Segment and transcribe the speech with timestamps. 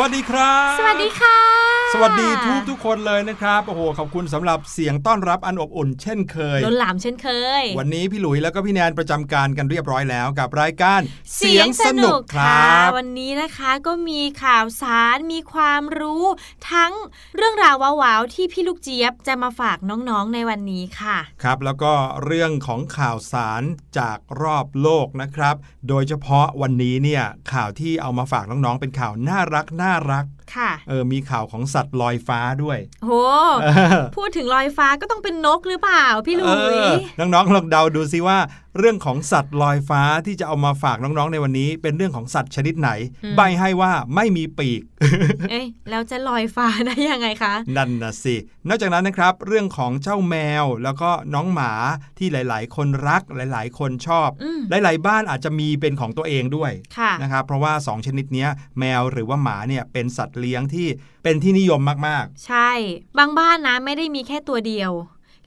[0.00, 1.43] วัสดีครับ สวัสดีค่ะ
[1.96, 7.28] สวัสดีทุกทุกคนเลยนะครับโอ้โหขอบคุณสำหรับเสียงต้อนรับอันอบอุ่น เช่นเคยล้นหลามเช่นเค
[7.60, 11.00] ย วันนี้พี่หลุยแล้วก็พี่แนนประจำการกันเรียบร้อยแล้วกับรายการ
[12.36, 12.64] ค่ะ
[12.96, 16.24] วันนี้นะคะก็มีข่าวสารมีความรู้
[16.72, 16.92] ทั้ง
[17.36, 21.92] เรื่องราวว้าวๆที่พี่ลูกเจี๊ยบจะมาฝากน้องๆในวันนี้ค่ะ ครับแล้วก็
[22.24, 23.62] เรื่องของข่าวสาร
[23.98, 25.56] จากรอบโลกนะครับ
[25.88, 30.24] โดยเฉพาะวันนี้เนี่ยข่าวที่เอามาฝากน้องๆเป็นข่าวน่ารักน่ารัก
[30.54, 33.12] ค่ะเออมีข่าวของสัตว์ลอยฟ้าด้วยโห
[34.16, 36.44] พูดถึงลอยฟ้าก็ต้องเป็นนกหรือเปล่าพี่ลุ
[36.74, 36.76] ย
[37.18, 38.38] น้องๆลองเดาดูซิว่า
[38.78, 42.90] เรื่องของสัตว์ลอยฟ้าที่จะเอามาฝากน้องๆในวันนี้ เป็นเรื่องของสัตว์ชนิดไหน
[43.36, 44.82] ใบให้ว่าไม่มีปีก
[45.50, 48.36] เอ๊ะแล้วจะลอยฟ้าได้ยังไงคะ นั่นนะสิ
[48.68, 51.72] นอกจากนั้นนะครับ เรื่องของเจ้าแมวแล้วก็น้องหมา
[52.18, 58.48] ที่หลาย ๆ คนรักหลาย ๆ คนชอบอืมหลาย ๆ บ้านอาจจะมีเป็นของตัวเองด้วยค่ะนะครับ เพราะว่า 2 ชนิดเนี้ย
[58.78, 60.88] แมวหรือว่าหมาเนี่ยเป็นสัตว์เลี้ยงที่
[61.24, 62.70] เป็นที่นิยมมากใช่
[63.18, 64.92] บางบ้านนะไม่ได้มีแค่ตัวเดียว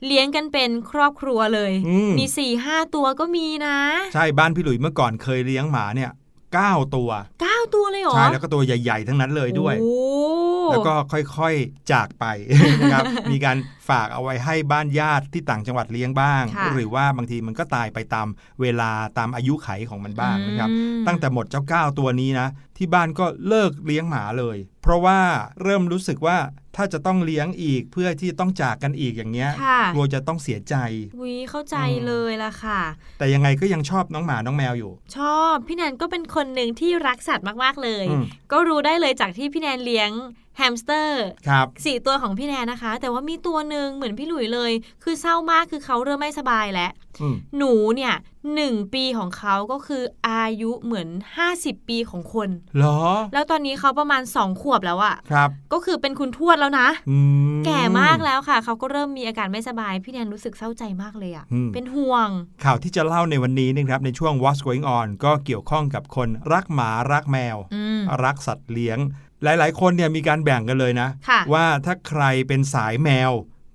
[0.06, 6.12] เลี้ยงกันเป็นครอบครัวเลยอืมมีสี่ห้าตัวก็มีนะๆใช่บ้านพี่หลุยเมื่อก่อนเคยเลี้ยงหมาเนี่ย
[6.54, 7.10] เก้าตัว
[7.42, 9.92] เก้าตัวเลยเหรอ ใช่ แล้วก็ตัวใหญ่ ๆ ทั้งนั้นเลยด้วยโอ้
[10.70, 12.24] แล้วก็ค่อยๆจากไป
[12.80, 13.56] นะครับ มีการ
[13.88, 18.26] ฝากเอาไว้ให้บ้านญาติที่ต่างจังหวัดเลี้ยงบ้างค่ะหรือว่าบางทีมันก็ตายไปตาม
[18.60, 25.18] เวลาตามอายุไขของมันบ้างนะครับอืมตั้งแต่หมดเจ้าก้าวตัวนี้นะ ที่บ้านก็เลิกเลี้ยงหมาเลยเพ ราะว่า
[25.62, 26.38] เริ่มรู้สึกว่า
[26.76, 30.74] ถ้าจะต้องเลี้ยงอีกเพื่อที่ต้องจากกันอีกอย่างเงี้ยค่ะกลัวจะต้องเสียใจ
[31.22, 32.80] วิเข้าใจอืมเลยล่ะค่ะ
[33.18, 40.10] แต่ยังไงก็ยังชอบน้องหมาน้องแมวอยู่ ชอบ พี่แนนก็เป็นคนหนึ่งที่รักสัตว์มากๆเลยอืมก็รู้ได้เลยจากที่พี่แนนเลี้ยง
[40.58, 44.72] แฮมสเตอร์ครับสี่ตัวของพี่แนนนะคะ แต่ว่ามีตัวหนึ่งเหมือนพี่หลุยเลย
[45.04, 46.90] คือเศร้ามากคือเขาเริ่มไม่สบายแล้ว
[47.20, 48.14] อืมหนูเนี่ย
[48.54, 51.08] หนึ่งปีของเขาก็คืออายุเหมือน
[51.48, 53.00] 50 ปีของคนเหรอ
[53.34, 57.18] แล้วตอนนี้เขาประมาณ2ขวบแล้วอะครับ ก็คือเป็นคุณทวดแล้วนะอื
[57.56, 62.28] มแก่มากแล้วค่ะ เขาก็เริ่มมีอาการไม่สบาย พี่แนนรู้สึกเศร้าใจมากเลยอะอืมเป็นห่วง
[62.64, 68.98] ข่าวที่จะเล่าในวันนี้นะครับในช่วง What's Going On ก็เกี่ยวข้องกับคนรักหมารักแมวอืมรักสัตว์เลี้ยง
[69.44, 73.32] หลาย ๆ คนเนี่ยมีการแบ่งกันเลยนะค่ะว่าถ้าใครเป็นสายแมว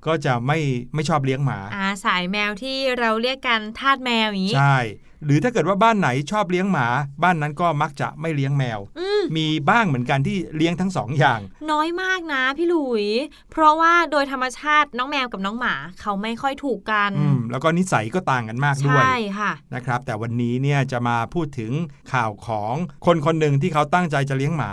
[0.07, 0.59] ก็จะไม่
[0.93, 4.79] ไม่ชอบเลี้ยงหมาอ่าสายแมวที่เราเรียกกันทาสแมวอย่างนี้ใช่
[5.25, 6.87] หรือถ้าเกิดว่าบ้านไหนชอบเลี้ยงหมา
[7.23, 11.39] บ้านนั้นก็มักจะไม่เลี้ยงแมวอืมมีบ้างเหมือนกันที่เลี้ยงทั้งสองอย่าง
[11.71, 13.05] น้อยมากนะพี่หลุย
[13.51, 21.71] เพราะว่าโดยธรรมชาติน้องแมวกับน้องหมาเขาไม่ค่อยถูกกันอืมแล้วก็นิสัยก็ต่างกันมากด้วยใช่ค่ะนะครับ แต่วันนี้เนี่ยจะมาพูดถึง
[22.13, 22.73] ข่าวของ
[23.05, 24.71] คนคนหนึ่งที่เขาตั้งใจจะเลี้ยงหมา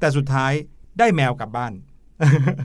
[0.00, 0.52] แต่สุดท้าย
[0.98, 1.74] ได้แมวกลับบ้าน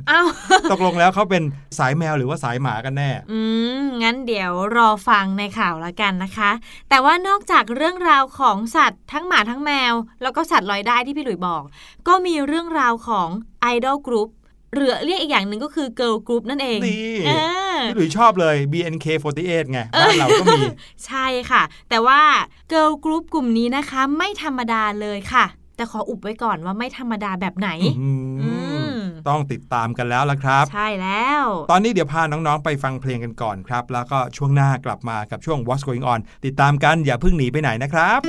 [0.09, 0.27] อ้าว
[0.71, 1.43] ตกลงแล้วเขาเป็น
[1.77, 3.39] สายแมวหรือว่าสายหมากันแน่ อื
[3.81, 6.51] ม งั้นเดี๋ยวรอฟังในข่าวละกันนะคะ
[6.89, 11.63] แต่ว่านอกจากเรื่องราวของสัตว์ทั้งหมาทั้งแมว แล้วก็สัตว์ลอยได้ที่พี่หลุยบอก
[12.07, 13.29] ก็มีเรื่องราวของ
[13.61, 14.29] ไอดอลกรุ๊ป
[14.73, 17.31] หรือเรียกอีกอย่างหนึ่งก็คือเกิร์ลกรุ๊ปนั่นเองนี่เอ
[17.75, 20.61] อพี่หลุยชอบเลย BNK48 ไง บ้านเราก็มี
[21.05, 22.21] ใช่ค่ะ แต่ว่า
[22.69, 25.45] เกิร์ลกรุ๊ปกลุ่มนี้นะคะ ไม่ธรรมดาเลยค่ะ
[25.75, 28.51] แต่ขออุบไว้ก่อนว่าไม่ธรรมดาแบบไหนอืมอื
[28.91, 28.95] ม
[29.29, 38.19] ต้องติดตามกันแล้วละครับ ใช่แล้ว ตอนนี้เดี๋ยวพาน้องๆ ไปฟังเพลงกันก่อนครับ แล้วก็ช่วงหน้ากลับมากับช่วง What's Going On ติดตามกันอย่าเพิ่งหนีไปไหนนะครับ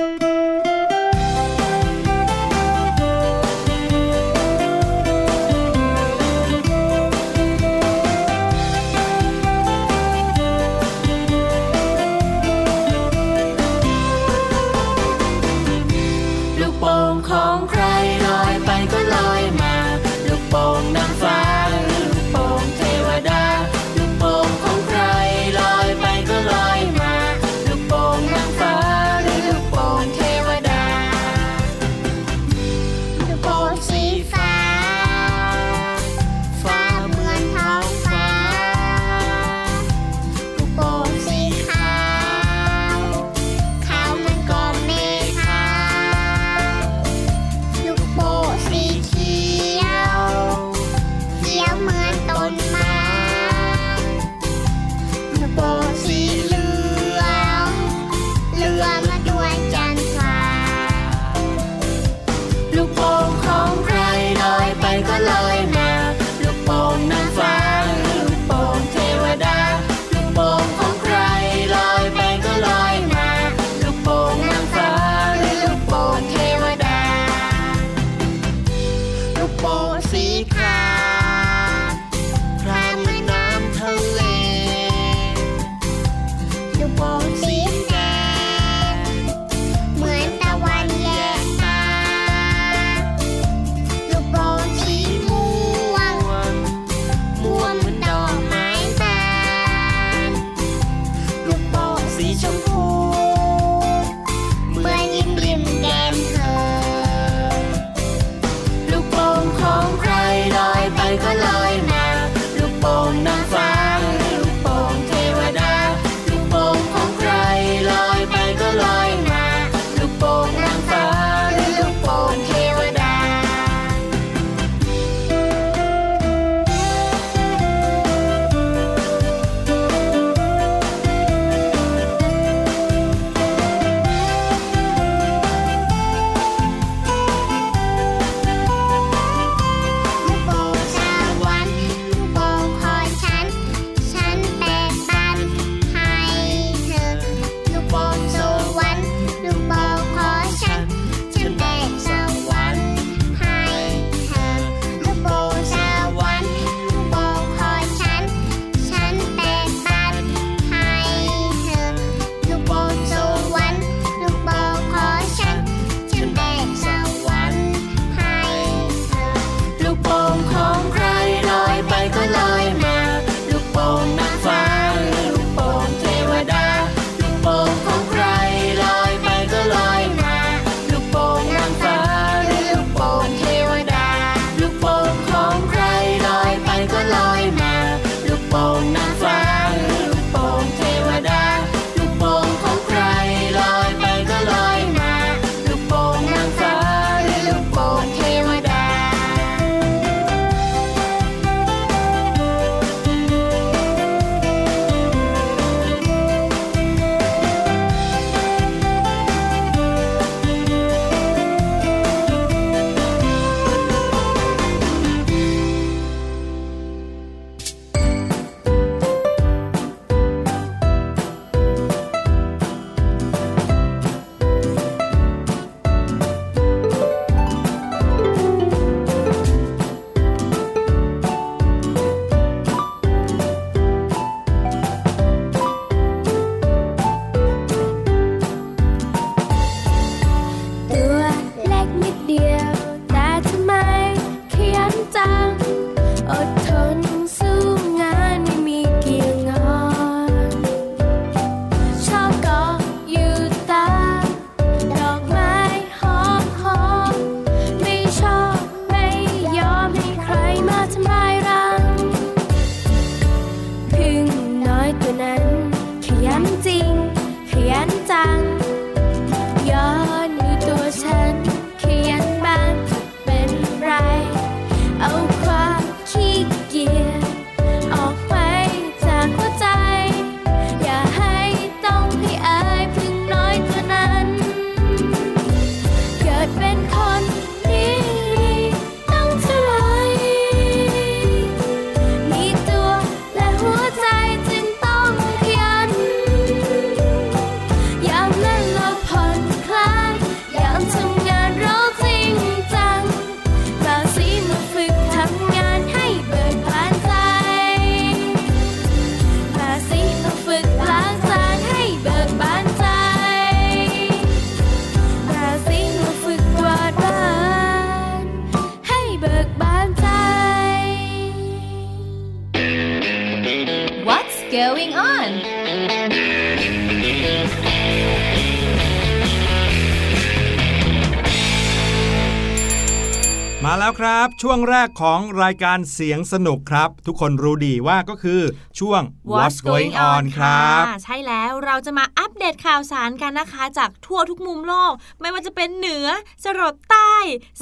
[334.46, 338.41] ช่วงแรกของรายการเสียงสนุกครับ ทุกคนรู้ดีว่าก็คือ
[338.81, 346.06] ช่วง What's Going On ครับะใช่แล้วเราจะมาอัปเดตข่าวสารกันนะคะ จากทั่วทุกมุมโลก ไม่ว่าจะเป็นเหนือ
[346.44, 347.15] จรดใต้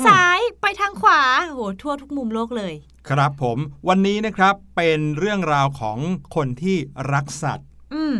[0.06, 2.74] ซ้ายไปทางขวาโหทั่วทุกมุมโลกเลย
[3.08, 3.58] ครับผม
[3.88, 5.98] วันนี้นะครับเป็นเรื่องราวของ
[6.34, 6.76] คนที่
[7.12, 8.14] รักสัตว์อืม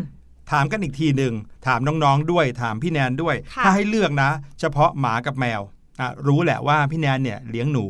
[0.50, 1.34] ถามกันอีกทีหนึ่ง
[1.66, 5.72] ถามน้องๆด้วย ถามพี่แนนด้วยค่ะถ้าให้เลือกนะ เฉพาะหมากับแมวอะ
[6.26, 7.86] รู้แหละว่าพี่แนนเนี่ยเลี้ยงหนู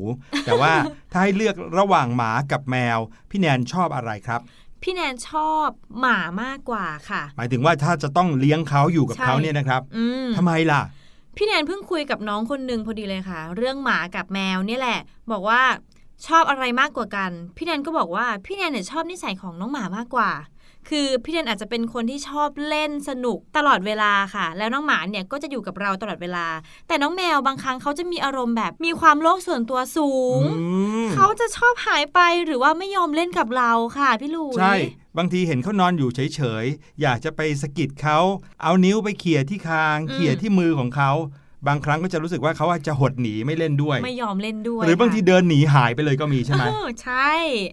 [0.46, 0.72] แต่ว่า
[1.12, 2.98] ถ้าให้เลือกระหว่างหมากับแมว
[3.30, 4.40] พี่แนนชอบอะไรครับ
[4.82, 5.68] พี่แนนชอบ
[6.00, 10.82] หมามากกว่าค่ะ หมายถึงว่าถ้าจะต้องเลี้ยงเขาอยู่กับใช่เขาเนี่ยนะครับอืมทำไมล่ะ
[11.36, 15.00] พี่แนนเพิ่งคุยกับน้องคนหนึ่งพอดีเลยค่ะ เรื่องหมากับแมวเนี่ยแหละ
[15.32, 15.62] บอกว่า
[16.26, 20.30] ชอบอะไรมากกว่ากัน พี่แนนก็บอกว่าพี่แนนเนี่ยชอบนิสัยของน้องหมามากกว่า
[20.88, 26.46] คือพี่แนนอาจจะเป็นคนที่ชอบเล่นสนุกตลอดเวลาค่ะ แล้วน้องหมาเนี่ยก็จะอยู่กับเราตลอดเวลา
[26.88, 30.66] แต่น้องแมวบางครั้งเขาจะมีอารมณ์แบบมีความโลภส่วนตัวสูงอื
[31.06, 34.74] มเขาจะชอบหายไปหรือว่าไม่ยอมเล่นกับเราค่ะพี่ลุยใช่
[35.18, 38.18] บางทีเห็นเขานอนอยู่เฉยๆ อยากจะไปสะกิดเขา
[38.62, 41.12] เอานิ้วไปเขี่ยที่คางเขี่ยที่มือของเขา
[41.68, 47.30] บางครั้งก็จะรู้สึกว่าเขาอาจจะหดหนีไม่เล่นด้วย ไม่ยอมเล่นด้วย หรือบางทีค่ะเดินหนีหายไปเลยก็มีใช่ไหมเออใช่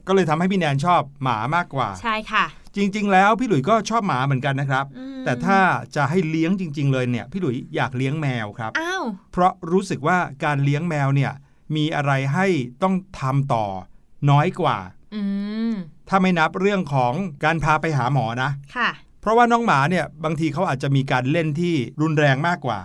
[0.07, 2.45] ก็เลยทำให้พี่แนนชอบหมามากกว่า ใช่ค่ะ
[2.79, 5.59] จริง ๆ แล้วพี่หลุยก็ชอบหมาเหมือนกันนะครับอืมแต่ถ้า
[5.95, 11.31] จะให้เลี้ยงจริง ๆ เลยเนี่ยพี่หลุยอยากเลี้ยงแมวครับอ้าวเพราะรู้สึกว่าการเลี้ยงแมวเนี่ย
[11.75, 12.47] มีอะไรให้
[12.83, 13.65] ต้องทำต่อ
[14.29, 14.77] น้อยกว่า
[15.15, 15.21] อื
[15.71, 15.73] ม
[16.09, 18.89] ถ้าไม่นับเรื่องของการพาไปหาหมอนะ ค่ะ
[19.21, 22.79] เพราะว่าน้องหมาเนี่ยบางทีเขาอาจจะมีการเล่นที่รุนแรงมากกว่า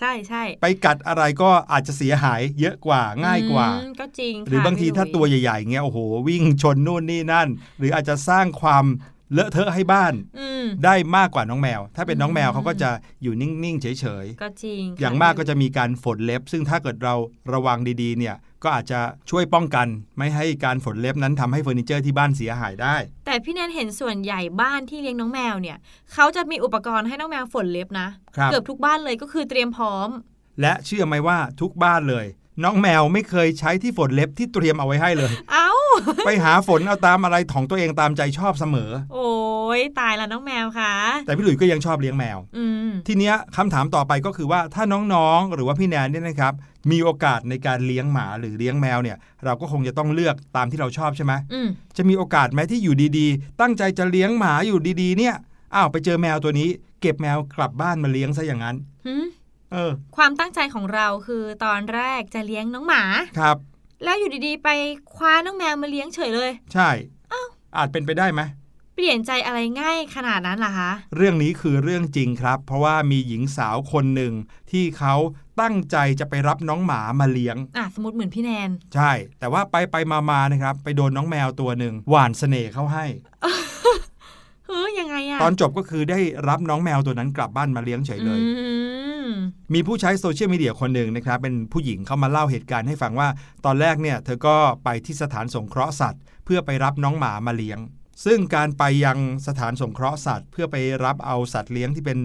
[0.00, 8.84] ใช่ใช่ไปกัดอะไรก็อาจจะเสียหายเยอะกว่าง่ายกว่าอืมก็จริง หรือบางทีค่ะถ้าพี่ตัวลุยใหญ่ๆเงี้ยโอ้โหวิ่งชนนู่นนี่นั่น หรืออาจจะสร้างความ
[9.32, 12.90] เลอะเทอะให้บ้านอืมได้มากกว่าน้องแมว ถ้าเป็นน้องแมวอืมเขาก็จะ
[13.22, 13.86] อยู่นิ่งๆ เฉ
[14.24, 17.14] ยก็จริงๆค่ะอย่างมากก็จะมีการฝนเล็บ ซึ่งถ้าเกิดเรา
[17.52, 19.86] ระวังดีๆเนี่ยก็อาจจะช่วยป้องกัน
[20.18, 25.76] ไม่ให้การฝนเล็บนั้นทำให้เฟอร์นิเจอร์ที่บ้านเสียหายได้ แต่พี่แนนเห็นส่วนใหญ่บ้านที่เลี้ยงน้องแมวเนี่ย
[26.12, 30.08] เขาจะมีอุปกรณ์ให้น้องแมวฝนเล็บนะครับเกือบทุกบ้านเลยก็คือเตรียมพร้อม
[30.60, 32.26] และเชื่อไหมว่าทุกบ้านเลย
[32.64, 35.68] น้องแมวไม่เคยใช้ที่ฝนเล็บที่เตรียมเอาไว้ให้เลย เอ้า
[36.26, 39.30] ไปหาฝนเอาตามอะไรของตัวเองตามใจชอบเสมอ โอ้
[39.78, 40.92] ยตายละน้องแมวค่ะ
[41.26, 44.84] แต่พี่หลุยส์ก็ยังชอบเลี้ยงแมวอืมทีเนี้ยคำถามต่อไปก็คือว่าถ้า
[45.14, 46.54] น้องๆ หรือว่าพี่แนนเนี่ยนะครับ
[46.90, 55.34] มีโอกาสในการเลี้ยงหมาหรือเลี้ยงแมวเนี่ย เราก็คงจะต้องเลือกตามที่เราชอบใช่ไหมอืมจะมีโอกาสไหมที่อยู่ดีๆ ตั้งใจจะเลี้ยงหมาอยู่ดีๆ เนี่ย
[55.74, 56.68] อ้าวไปเจอแมวตัวนี้
[57.00, 59.24] เก็บแมวกลับบ้านมาเลี้ยงซะอย่างนั้นหืม
[59.72, 63.02] เออ ความตั้งใจของเราคือตอนแรกจะเลี้ยงน้องหมา
[63.38, 63.56] ครับ
[64.04, 64.68] แล้วอยู่ดีๆ ไป
[65.14, 66.90] คว้าน้องแมวมาเลี้ยงเฉยเลย ใช่
[67.76, 68.42] อาจเป็นไปได้ไหม
[68.94, 74.32] เปลี่ยนใจอะไรง่ายขนาดนั้นล่ะคะ เรื่องนี้คือเรื่องจริงครับ เพราะว่ามีหญิงสาวคนหนึ่ง
[74.70, 75.14] ที่เขา
[75.60, 83.04] ตั้งใจจะไปรับน้องหมามาเลี้ยง อะสมมติเหมือนพี่แนน ใช่ แต่ว่าไปไปมามานะครับ ไปโดนน้องแมวตัวหนึ่งหวานเสน่ห์เข้าให้
[84.68, 88.68] เฮ้ยยังไงอะตอนจบก็คือได้รับน้องแมวตัวนั้นกลับบ้านมาเลี้ยงเฉยเลยอื
[89.28, 89.32] ม
[89.74, 93.28] มีผู้ใช้โซเชียลมีเดียคนหนึ่งนะครับ เป็นผู้หญิงเข้ามาเล่าเหตุการณ์ให้ฟังว่า
[93.64, 97.78] ตอนแรกเนี่ย เธอก็ไปที่สถานสงเคราะห์สัตว์ เพื่อไปรับน้องหมามาเลี้ยง
[98.24, 102.18] ซึ่งการไปยังสถานสงเคราะห์สัตว์ เพื่อไปรับเอาสัตว์เลี้ยงที่เป็น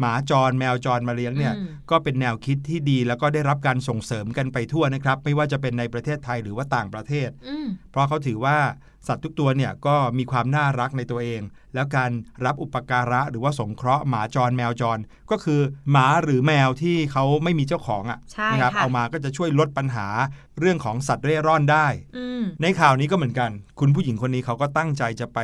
[0.00, 8.56] หมาจรแมวจรมาเลี้ยงเนี่ยอืมก็เป็นแนวคิดที่ดีแล้วก็ได้รับการส่งเสริมกันไปทั่วนะครับ ไม่ว่าจะเป็นในประเทศไทยหรือว่าต่างประเทศอืมเพราะเขาถือว่า
[9.08, 11.40] สัตว์ทุกตัวเนี่ยก็มีความน่ารักในตัวเอง
[11.74, 12.10] แล้วการ
[12.44, 14.98] รับอุปการะหรือว่าสงเคราะห์หมาจรแมวจร
[15.30, 20.06] ก็คือหมาหรือแมวที่เขาไม่มีเจ้าของใช่อะ่ะนะครับค่ะเอามาก็จะช่วยลดปัญหา
[20.58, 21.86] เรื่องของสัตว์เร่ร่อนได้
[22.16, 25.38] อืมในข่าวนี้ก็เหมือนกัน คุณผู้หญิงคนนี้เขาก็ตั้งใจจะไป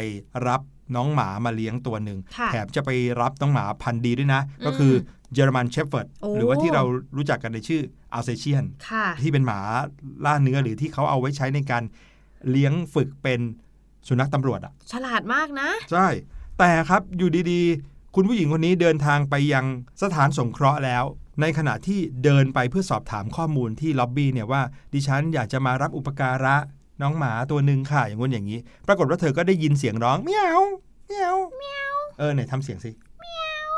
[0.49, 0.61] รับ
[0.97, 4.93] น้องหมามาเลี้ยงตัวหนึ่งค่ะแถมจะไปรับน้องหมาพันธุ์ดีด้วยนะ ก็คือ
[5.35, 6.83] เยอรมันเชฟเฟิร์ดโอ้หรือว่าที่เรา
[7.17, 9.61] รู้จักกันในชื่ออัลเซเชียนค่ะที่เป็นหมา
[10.25, 11.83] ล่าเนื้อหรือที่เขาเอาไว้ใช้ในการ
[12.51, 13.41] เลี้ยงฝึกเป็น
[14.09, 16.09] สุนัขตำรวจอะฉลาดมากนะ ใช่
[16.59, 19.65] แต่ครับอยู่ดีๆ คุณผู้หญิงคนนี้เดินทางไปยัง
[20.03, 21.05] สถานสงเคราะห์แล้ว
[21.41, 24.63] ในขณะที่เดินไปเพื่อสอบถามข้อมูลที่ล็อบบี้เนี่ยว่า
[24.95, 26.57] ดิฉันอยากจะมารับอุปการะ
[27.03, 30.61] น้องหมาตัวหนึ่งค่ะอย่างงู้นอย่างนี้ ปรากฏว่าเธอก็ได้ยินเสียงร้องเมียว
[31.07, 33.69] เมียวเมียวเออไหนทำเสียงสิเมียว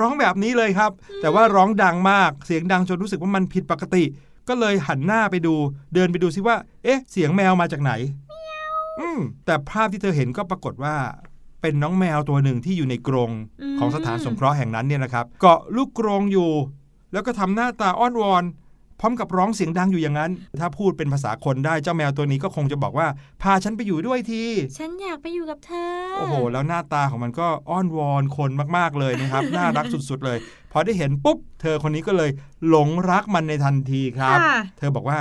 [0.00, 0.90] ร้องแบบนี้เลยครับ
[1.22, 4.04] แต่ว่าร้องดังมากเสียงดังจนรู้สึกว่ามันผิดปกติ
[4.48, 5.54] ก็เลยหันหน้าไปดู
[5.94, 7.92] เดินไปดูซิว่า เอ๊ะ เสียงแมวมาจากไหน
[9.00, 10.96] อืมแต่ภาพที่เธอเห็นก็ปรากฏว่า
[11.62, 13.30] เป็นน้องแมวตัวหนึ่งที่อยู่ในกรง
[13.62, 16.50] อืมของสถานสงเคราะห์แห่งนั้นเนี่ยนะครับ เกาะลูกกรงอยู่
[17.12, 18.44] แล้วก็ทำหน้าตาอ้อนวอน
[19.00, 23.06] พร้อมกับร้องเสียงดังอยู่อย่างนั้น ถ้าพูดเป็นภาษาคนได้เจ้าแมวตัวนี้ก็คงจะบอกว่า
[23.42, 24.44] พาฉันไปอยู่ด้วยที
[24.78, 30.38] ฉันอยากไปอยู่กับเธอ โอ้โห แล้วหน้าตาของมันก็อ้อนวอนคนมากๆเลยนะครับ น่ารักสุดๆเลย
[30.72, 32.30] พอได้เห็นปุ๊บ เธอคนนี้ก็เลย
[32.68, 35.20] หลงรักมันในทันทีครับ ค่ะ เธอบอกว่า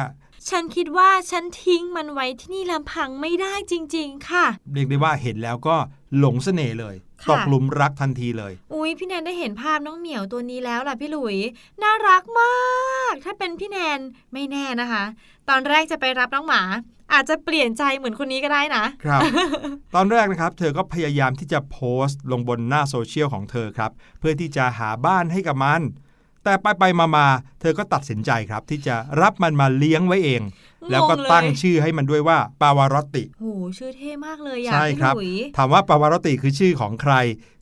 [0.49, 5.75] ฉันคิดว่าฉันทิ้งมันไว้ที่นี่ลำพังไม่ได้จริง ๆ ค่ะ เรียกได้ว่าเห็นแล้วก็
[6.17, 11.37] หลงเสน่ห์เลยค่ะ ตกหลุมรักทันทีเลย อุ้ยพี่แนนได้เห็นภาพน้องเหมียวตัวนี้แล้วล่ะพี่หลุย
[11.81, 13.99] น่ารักมาก ถ้าเป็นพี่แนน
[14.33, 15.03] ไม่แน่นะคะ
[15.49, 16.61] ตอนแรกจะไปรับน้องหมา
[17.13, 19.21] อาจจะเปลี่ยนใจเหมือนคนนี้ก็ได้นะครับ
[19.95, 25.81] ตอนแรกนะครับ เธอก็พยายามที่จะโพสต์ลงบนหน้าโซเชียลของเธอครับ เพื่อที่จะหาบ้านให้กับมัน
[26.43, 30.41] แต่ไปไปมามาๆเธอก็ตัดสินใจครับที่จะรับมันมาเลี้ยงไว้เอง
[30.91, 33.45] แล้วก็งงเลยตั้งชื่อให้มันด้วยว่าปาวารอตติโห
[33.77, 37.13] ชื่อเท่มากเลยอะใช่พี่ครับหลุยถามว่าปาวารอตติคือชื่อของใคร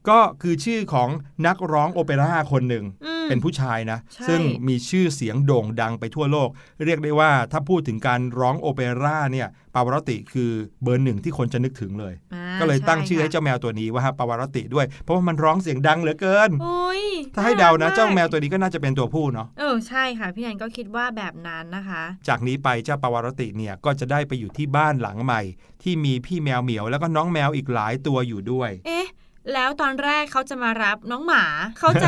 [0.10, 1.10] ก็คือชื่อของ
[1.48, 6.50] นักร้องโอเปร่าคนหนึ่งอืมเป็นผู้ชายนะใช่ซึ่งมีชื่อเสียงโด่งดังไปทั่วโลก
[6.86, 10.52] เรียกได้ว่าถ้าพูดถึงการร้องโอเปร่าเนี่ยปาวารอตติคือ
[10.84, 17.04] เบอร์หนึ่งที่คนจะนึกถึงเลยอ่าก็เลยตั้งชื่อให้ช่เจ้าแมวตัวนี้ว่าปาวารอตติด้วย เพราะว่ามันร้องเสียงดังเหลือเกินโอ้ย
[17.36, 25.42] ถ้าให้เดานะรักเจ้าแมวตัวนี้ก็น่าจะเป็นตัวผู้เนาะเออใช่ค่ะพี่แนนก็คิดว่าแบบนั้นนะคะ จากนี้ไปเจ้าปาวารอตติเนี่ยก็จะได้ไปอยู่ที่บ้านหลังใหม่
[25.84, 29.08] ที่มีพี่แมวเหมียวแล้วก็น้องแมวอีกหลายตัวอยู่ด้วย เอ๊ะ
[29.54, 31.44] แล้วตอนแรกเขาจะมารับน้องหมา
[31.80, 32.08] เขาจะ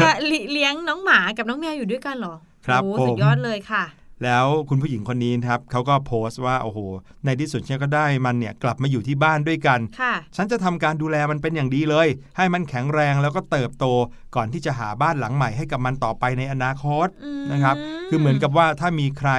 [0.52, 2.36] เลี้ยงน้องหมากับน้องแมวอยู่ด้วยกันเหรอ
[2.66, 3.84] ครับโอ้ผมสุดยอดเลยค่ะ
[4.24, 6.80] แล้วคุณผู้หญิงคนนี้นะครับเขาก็โพสต์ว่าโอ้โห
[7.26, 13.86] ในที่สุดฉันก็ได้มันเนี่ยกลับมาอยู่ที่บ้านด้วยกันค่ะฉันจะทำการดูแลมันเป็นอย่างดีเลย ให้มันแข็งแรงแล้วก็เติบโต
[14.36, 17.76] ก่อนที่จะหาบ้านหลังใหม่ให้กับมันต่อไปในอนาคตอืมนะครับ
[18.10, 19.32] คือเหมือนกับว่าถ้ามีใคร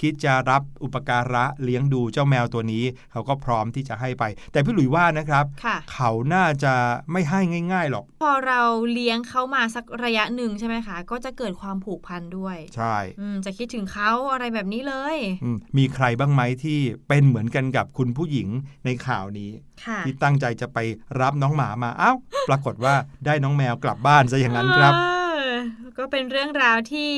[0.00, 6.74] คิดจะรับอุปการะเลี้ยงดูเจ้าแมวตัวนี้เขาก็พร้อมที่จะให้ไป แต่พี่หลุยว่านะครับค่ะเขาน่าจะ
[7.12, 7.40] ไม่ให้
[7.72, 8.60] ง่าย ๆหรอก พอเรา
[8.92, 18.48] เลี้ยงเขามาสักระยะหนึ่งใช่ไหมคะ ก็จะเกิดความผูกพันด้วย ใช่อืมจะคิดถึงเขาอะไรแบบนี้เลยอืมมีใครบ้างไหมที่เป็นเหมือนกันกับคุณผู้หญิง
[18.84, 19.50] ในข่าวนี้
[19.84, 20.78] ค่ะที่ตั้งใจจะไป
[21.20, 22.16] รับน้องหมามาอ้าว
[22.48, 22.94] ปรากฏว่า
[23.26, 25.02] ได้น้องแมวกลับบ้านซะอย่างนั้นครับเอ
[25.48, 25.50] อ
[25.98, 27.10] ก็เป็นเรื่องราวที่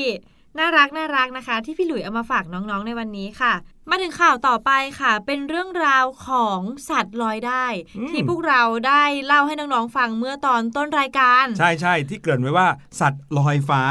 [0.59, 3.53] น่ารักน่ารักนะคะ ที่พี่หลุยเอามาฝากน้องๆในวันนี้ค่ะ
[3.89, 7.65] มาถึงข่าวต่อไปค่ะ เป็นเรื่องราวของสัตว์ลอยได้
[7.97, 12.67] อืมที่พวกเราได้เล่าให้น้องๆฟังเมื่อตอนต้นรายการ ใช่ใช่ที่เกริ่นไว้ว่า
[12.99, 13.81] สัตว์ลอยฟ้า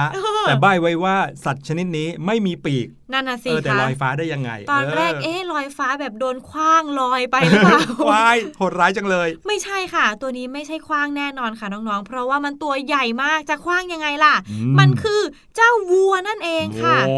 [0.46, 15.20] แต่ใบไว้ว่าสัตว์ชนิดนี้ไม่มีปีกนั่นน่ะสิเออแต่คะลอยฟ้าได้ยังไง ตอนแรกเออเอ๊ะลอยฟ้าแบบโดนคว้างลอยไปหรือเปล่าควายโหดร้ายจังเลย ไม่ใช่ค่ะ ตัวนี้ไม่ใช่คว้างแน่นอนค่ะน้องๆ เพราะว่ามันตัวใหญ่มากจะคว้างยังไงล่ะอืมมันคือ
[15.56, 17.16] เจ้าวัวนั่นเองค่ะโอ้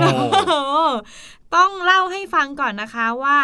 [0.00, 0.08] โอ้
[0.48, 0.52] โห
[1.56, 3.38] ต้องเล่าให้ฟังก่อนนะคะว่า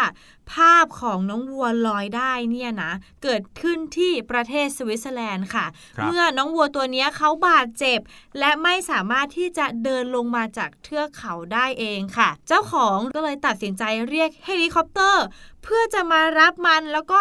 [0.53, 2.91] ภาพของน้องวัวลอยได้เนี่ยนะ
[3.23, 5.65] เกิดขึ้นที่ประเทศสวิตเซอร์แลนด์ค่ะ
[5.97, 7.99] ครับเมื่อน้องวัวตัวเนี้ยเขาบาดเจ็บ
[8.39, 15.25] และไม่สามารถที่จะเดินลงมาจากเทือกเขาได้เองค่ะ เจ้าของก็เลยตัดสินใจเรียกเฮลิคอปเตอร์
[15.65, 17.19] เพื่อจะมารับมันแล้วก็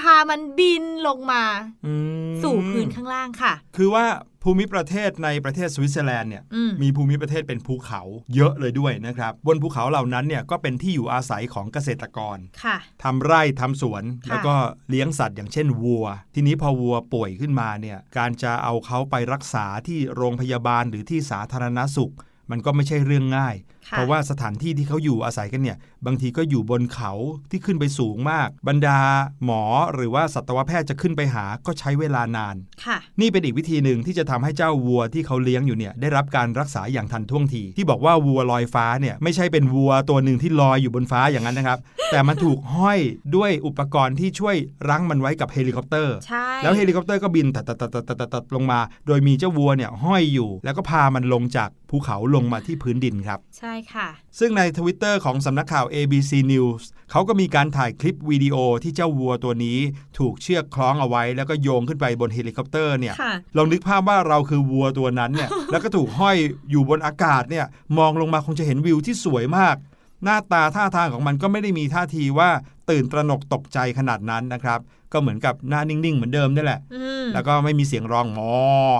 [0.00, 1.44] พามันบินลงมา
[1.86, 1.94] อื
[2.30, 4.06] มสู่พื้นข้างล่างค่ะ คือว่า
[4.42, 8.02] ภูมิประเทศในประเทศสวิตเซอร์แลนด์เนี่ยอืมมีภูมิประเทศเป็นภูเขา
[8.34, 14.54] เยอะเลยด้วยนะครับ บนภูเขาเหล่านั้นเนี่ยก็เป็นที่อยู่อาศัยของเกษตรกรค่ะทำไร่ทำสวนค่ะแล้วก็
[14.88, 22.12] เลี้ยงสัตว์อย่างเช่นวัว ทีนี้พอวัวป่วยขึ้นมาเนี่ยการจะเอาเขาไปรักษาที่โรงพยาบาลหรือที่สาธารณสุข
[22.50, 27.12] มันก็ไม่ใช่เรื่องง่ายค่ะ เพราะว่าสถานที่ที่เขาอยู่อาศัยกันเนี่ยบางทีก็อยู่บนเขา
[27.50, 29.00] ที่ขึ้นไปสูงมาก บรรดา
[29.44, 29.62] หมอ
[29.94, 41.78] หรือว่าสัตวแพทย์จะขึ้นไปหาก็ใช้เวลานานค่ะนี่เป็นอีกวิธีหนึ่งที่จะทำให้เจ้าวัวที่เขาเลี้ยงอยู่เนี่ยได้รับการรักษาอย่างทันท่วงที ที่บอกว่าวัวลอยฟ้าเนี่ยไม่ใช่เป็นวัวตัวหนึ่งที่ลอยอยู่บนฟ้าอย่างนั้นนะครับ
[42.12, 43.00] แต่มันถูกห้อย
[43.36, 44.56] ด้วยอุปกรณ์ที่ช่วย
[44.88, 54.08] รั้งมันไว้กับเฮลิคอปเตอร์ใช่แล้วเฮลิคอปเตอร์ก็บินตัดตัดตัดตัดตัดตัดตัดลงมา โดยมีเจ้าวัวเนี่ยห้อยอยู่ แล้วก็พามันลงจากภูเขาลงมาที่พื้นดินครับ ใช่ค่ะ
[54.38, 59.78] ซึ่งในทวิตเตอร์ของสำนักข่าว ABC News เขาก็มีการถ่ายคลิปวิดีโอที่เจ้าวัวตัวนี้
[60.18, 66.36] ถูกเชือกคล้องเอาไว้ แล้วก็โยงขึ้นไปบนเฮลิคอปเตอร์เนี่ยค่ะลองนึกภาพว่าเราคือวัวตัวนั้นเนี่ย แล้วก็ถูกห้อย
[66.70, 67.66] อยู่บนอากาศเนี่ย
[67.98, 69.76] มองลงมาคงจะเห็นวิวที่สวยมาก
[70.24, 72.50] หน้าตาท่าทางของมันก็ไม่ได้มีท่าทีว่า
[72.90, 74.80] ตื่นตระหนกตกใจขนาดนั้นนะครับ
[75.14, 78.50] ก็เหมือนกับหน้านิ่งๆ เหมือนเดิมนี่แหละอืมแล้วก็ไม่มีเสียงร้องมอ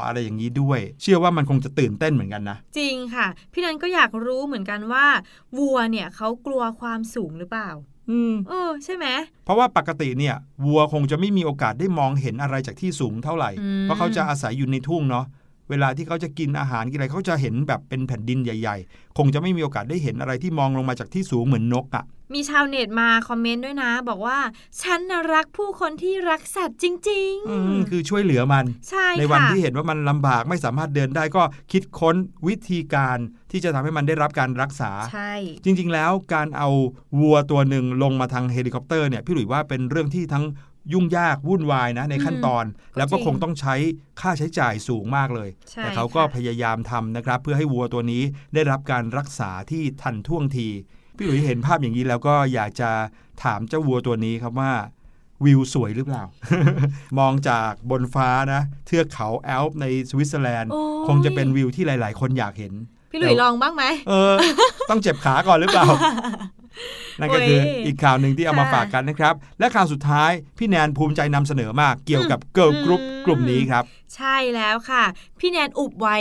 [0.04, 5.06] อะไรอย่างนี้ด้วย เชื่อว่ามันคงจะตื่นเต้นเหมือนกันนะ จริงค่ะ พี่นันก็อยากรู้เหมือนกันว่า
[5.58, 7.70] วัวเนี่ยเขากลัวความสูงหรือเปล่า
[8.10, 9.06] อืมเออใช่ไหม
[9.44, 15.26] เพราะว่าปกติเนี่ยวัวคงจะไม่มีโอกาสได้มองเห็นอะไรจากที่สูงเท่าไหร่อืมเพราะเขาจะอาศัยอยู่ในทุ่งเนาะ
[15.70, 24.38] เวลาที่เขาจะกินอาหารกินอะไรเขาจะเห็นแบบเป็นแผ่นดินใหญ่ ๆ คงจะไม่มีโอกาสได้เห็นอะไรที่มองลงมาจากที่สูงเหมือนนกอะ่ะ มีชาวเน็ตมาคอมเมนต์ด้วยนะ บอกว่า
[24.82, 33.18] ฉันน่ะรักผู้คนที่รักสัตว์จริงอืมคือช่วยเหลือมันใช่ในวันค่ะที่เห็นว่ามันลำบากไม่สามารถเดินได้ก็คิดค้นวิธีการ
[33.50, 35.32] ที่จะทำให้มันได้รับการรักษาใช่
[35.64, 36.68] จริง ๆ แล้วการเอา
[37.20, 40.44] วัวตัวหนึ่งลงมาทางเฮลิคอปเตอร์เนี่ยพี่หลุยว่าเป็นเรื่องที่ทั้ง
[40.92, 42.64] ยุ่งยากวุ่นวายนะในขั้นตอน
[42.96, 43.74] แล้วก็คงต้องใช้
[44.20, 48.22] ค่าใช้จ่ายสูงมากเลยใช่แต่เขาก็ค่ะพยายามทำนะครับ เพื่อให้วัวตัวนี้
[48.54, 50.68] ได้รับการรักษาที่ทันท่วงที
[51.16, 52.90] พี่หลุยเห็นภาพอย่างนี้แล้วก็อยากจะ
[53.42, 54.72] ถามเจ้าวัวตัวนี้ครับว่า
[55.44, 56.24] วิวสวยหรือเปล่า
[57.18, 62.72] มองจากบนฟ้านะ เทือกเขาแอลป์ในสวิตเซอร์แลนด์โอ้ยคงจะเป็นวิวที่หลาย ๆ คนอยากเห็น
[63.10, 64.34] พี่หลุยลองบ้างไหมเออ
[64.90, 65.86] ต้องเจ็บขาก่อนหรือเปล่า
[67.20, 73.84] นั่นก็คือโอ้ยอีกข่าวหนึ่งที่เอามาค่ะฝากกันนะครับ และข่าวสุดท้าย พี่แนนภูมิใจนำเสนอมากเกี่ยวกับเกิร์ลกรุ๊ปอืมกลุ่มนี้ครับ
[74.16, 75.04] ใช่แล้วค่ะ
[75.38, 76.16] พี่แนนอุบไว้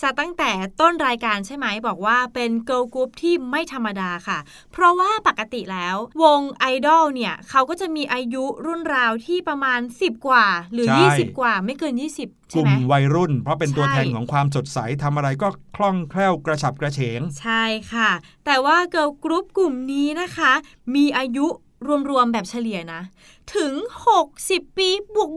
[0.00, 4.38] ซะตั้งแต่ต้นรายการใช่ไหมบอกว่าเป็นเกิร์ลกรุ๊ปที่ไม่ธรรมดาค่ะ
[4.72, 18.10] เพราะว่าปกติแล้ว วงไอดอลเนี่ย เขาก็จะมีอายุรุ่นราวที่ประมาณ 10 กว่า หรือใช่20 กว่าไม่เกิน 20กใช่ลุ่ไหมมวัยรุ่น เพราะเป็นตัวใช่แทนของความสดใสทำอะไรก็คล่องแคล่วกระฉับกระเฉง ใช่ค่ะ
[18.44, 20.52] แต่ว่าเกิร์ลกรุ๊ปกลุ่มนี้นะคะ
[20.94, 21.46] มีอายุ
[22.10, 23.02] รวมๆแบบเฉลี่ยนะ
[23.56, 23.72] ถึง
[24.26, 24.88] 60 ปี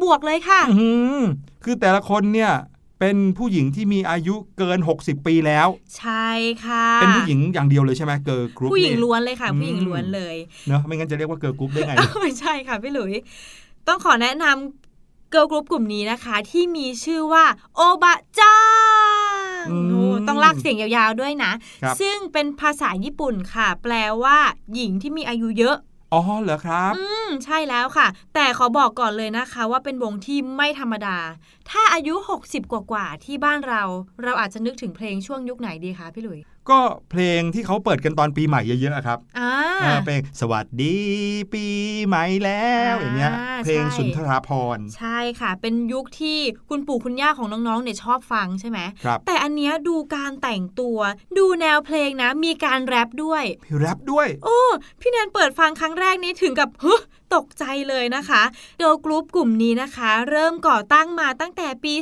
[0.01, 1.21] บวกๆเลยค่ะอื้อหือ
[1.63, 2.51] คือแต่ละคนเนี่ย
[2.99, 6.29] เป็นผู้หญิงที่มีอายุเกิน 60 ปีแล้ว ใช่
[6.65, 10.35] ค่ะ เป็นผู้หญิงอย่างเดียวเลยใช่ไหมเกิร์ลกรุ๊ปผู้หญิงนี่ล้วนเลยค่ะอืมผู้หญิงล้วนเลย
[10.67, 13.13] เนอะไม่งั้นจะเรียกว่าเกิร์ลกรุ๊ปได้ไงไม่ใช่ค่ะพี่หลุย
[13.87, 18.57] ต้องขอแนะนำเกิร์ลกรุ๊ปกลุ่มนี้นะคะ ที่มีชื่อว่าโอบะจั
[19.61, 21.51] งอืมโอ้ต้องลากเสียงยาวๆด้วยนะ
[21.83, 24.37] ครับซึ่งเป็นภาษาญี่ปุ่นค่ะ แปลว่า
[24.75, 25.77] หญิงที่มีอายุเยอะ
[26.13, 31.17] อ๋อเหรอครับ อืม ใช่แล้วค่ะ แต่ขอบอกก่อนเลยนะคะ ว่าเป็นวงที่ไม่ธรรมดา
[31.71, 33.83] ถ้าอายุ 60 กว่าๆที่บ้านเรา
[34.23, 36.79] เราอาจจะนึกถึงเพลงช่วงยุคไหนดีคะพี่หลุย ก็
[37.11, 40.95] เพลงที่เขาเปิดกันตอนปีใหม่เยอะๆอะครับอ่าเออเพลงสวัสดี
[41.53, 41.65] ปี
[42.05, 46.37] ใหม่แล้วอ่าอย่างเงี้ยเพลงใช่สุนทราภรณ์ใช่ค่ะ เป็นยุคที่
[46.69, 50.97] คุณปู่คุณย่าของน้องๆเนี่ยชอบฟังใช่ไหมครับแต่อันเนี้ยดูการแต่งตัว
[51.37, 54.59] ดูแนวเพลงนะ มีการแรปด้วยพี่แรปด้วยโอ้
[55.01, 56.93] พี่แนนเปิดฟังครั้งแรกนี้ถึงกับฮึ
[57.35, 58.41] ตกใจเลยนะคะ
[58.79, 61.93] เกิร์ลกรุ๊ปกลุ่มนี้นะคะ เริ่มก่อตั้งมาตั้งแต่ปี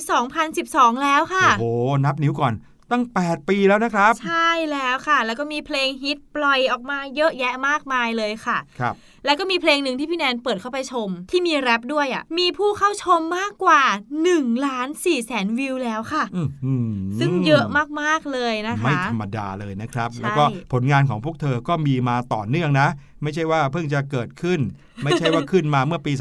[0.48, 2.54] 2012 แล้วค่ะ โอ้โห นับนิ้วก่อน
[2.92, 13.84] ตั้ง 8 ปีแล้วนะครับ ใช่แล้วค่ะ แล้วก็มีเพลงฮิตปล่อยออกมาเยอะแยะมากมายเลยค่ะ ครับแล้วก็มีเพลงหนึ่งที่พี่แนนเปิดเข้าไปชม ที่มีแรปด้วยอะ มีผู้เข้าชมมากกว่า
[14.24, 17.66] 1ล้าน4แสนวิวแล้วค่ะอื้อหือซึ่งเยอะ
[18.02, 22.88] มากๆเลยนะคะ ไม่ธรรมดาเลยนะครับใช่แล้วก็ผลงานของพวกเธอก็มีมาต่อเนื่องนะ
[23.24, 24.60] ไม่ใช่ว่าเพิ่งจะเกิดขึ้น
[25.04, 26.12] ไม่ใช่ว่าขึ้นมาเมื่อปี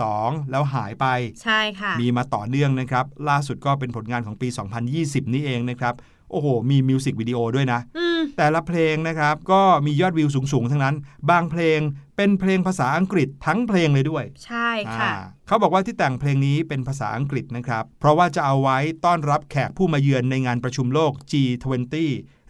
[0.00, 1.06] 2012 แล้วหายไป
[1.42, 4.48] ใช่ค่ะ มีมาต่อเนื่องนะครับ ล่าสุดก็เป็นผลงานของปี
[4.90, 5.94] 2020 นี่เองนะครับ
[6.30, 10.94] โอ้โห มีมิวสิกวิดีโอด้วยนะอืมแต่ละเพลงนะครับ ก็มียอดวิวสูง ๆ ทั้งนั้น
[11.30, 11.80] บางเพลง
[12.18, 21.94] เป็นเพลงภาษาอังกฤษทั้งเพลงเลยด้วย ใช่ค่ะอ่าเขาบอกว่าที่แต่งเพลงนี้เป็นภาษาอังกฤษนะครับ เพราะว่าจะเอาไว้ต้อนรับแขกผู้มาเยือนในงานประชุมโลก G20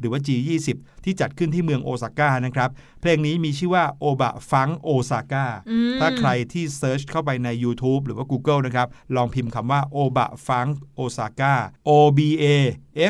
[0.01, 0.69] หรือว่า G20
[1.05, 11.55] ที่จัดขึ้นที่เมืองโอซาก้านะครับ เพลงนี้มีชื่อว่าโอบะฟังโอซาก้าอืมถ้าใครที่เซิร์ชเข้าไปใน YouTube หรือว่า Google นะครับ ลองพิมพ์คำว่าโอบะฟังโอซาก้า
[11.89, 12.45] O B A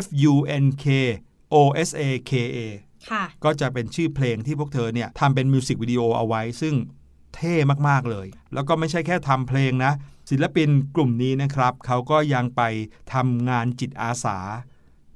[0.02, 0.86] F U N K
[1.54, 1.56] O
[1.88, 2.87] S A K A ค่ะ
[3.44, 6.74] ก็จะเป็นชื่อเพลงที่พวกเธอเนี่ยทำเป็นมิวสิกวิดีโอเอาไว้ ซึ่ง
[7.36, 7.54] เท่
[7.88, 9.92] มากๆเลย แล้วก็ไม่ใช่แค่ทำเพลงนะ
[10.30, 12.62] ศิลปินกลุ่มนี้นะครับ เขาก็ยังไป
[13.14, 14.38] ทำงานจิตอาสา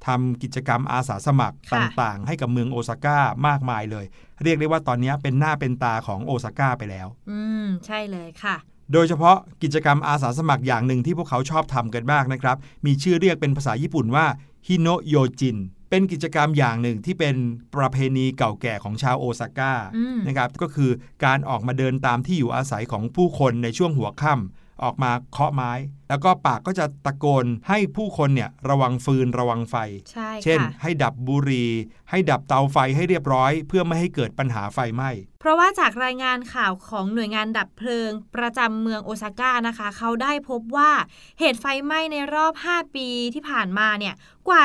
[0.05, 4.05] ทำกิจกรรมอาสาสมัครค่ะต่างๆ ให้กับเมืองโอซาก้ามากมายเลย
[4.43, 8.55] เรียกได้ว่าตอนนี้เป็นหน้าเป็นตาของโอซาก้าไปแล้ว อืม ใช่เลยค่ะ
[8.93, 14.25] โดยเฉพาะกิจกรรมอาสาสมัครอย่างหนึ่งที่พวกเขาชอบทำกันมากนะครับ มีชื่อเรียกเป็นภาษาญี่ปุ่นว่า
[14.67, 15.57] ฮิโนโยจิน
[15.89, 17.35] เป็นกิจกรรมอย่างหนึ่งที่เป็น
[17.75, 20.91] ประเพณีเก่าแก่ของชาวโอซาก้าอืมนะครับก็คือ
[21.25, 25.71] การออกมาเดินตามที่อยู่อาศัยของผู้คนในช่วงหัวค่ำออกมาเคาะไม้
[26.13, 29.75] แล้วก็ปากก็จะตะโกนให้ผู้คนเนี่ยระวังฟืนระวังไฟ
[30.11, 31.69] ใช่เช่นค่ะให้ดับบุหรี่
[32.09, 40.91] ให้ดับเตาไฟให้เรียบร้อย เพื่อไม่ให้เกิดปัญหาไฟไหม้เพราะว่าจากรายงานข่าวของหน่วยงานดับเพลิง ประจำเมืองโอซาก้านะคะ เขาได้พบว่า
[41.39, 44.13] เหตุไฟไหม้ในรอบ 5 ปีที่ผ่านมาเนี่ย
[44.47, 44.61] กว่า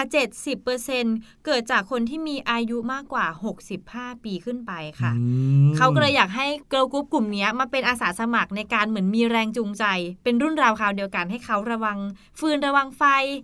[0.70, 3.26] 70%เกิดจากคนที่มีอายุมากกว่า
[3.74, 5.24] 65 ปีขึ้นไปค่ะอื
[5.66, 9.84] มเขาก็เลยอยากให้เกิร์ลกรุ๊ปกลุ่มเนี้ยมาเป็นอาสาสมัครในการเหมือนมีแรงจูงใจ
[10.24, 11.98] เป็นรุ่นราวคราวเดียวกันให้เขาระวัง
[12.40, 13.02] ฟืนระวังไฟ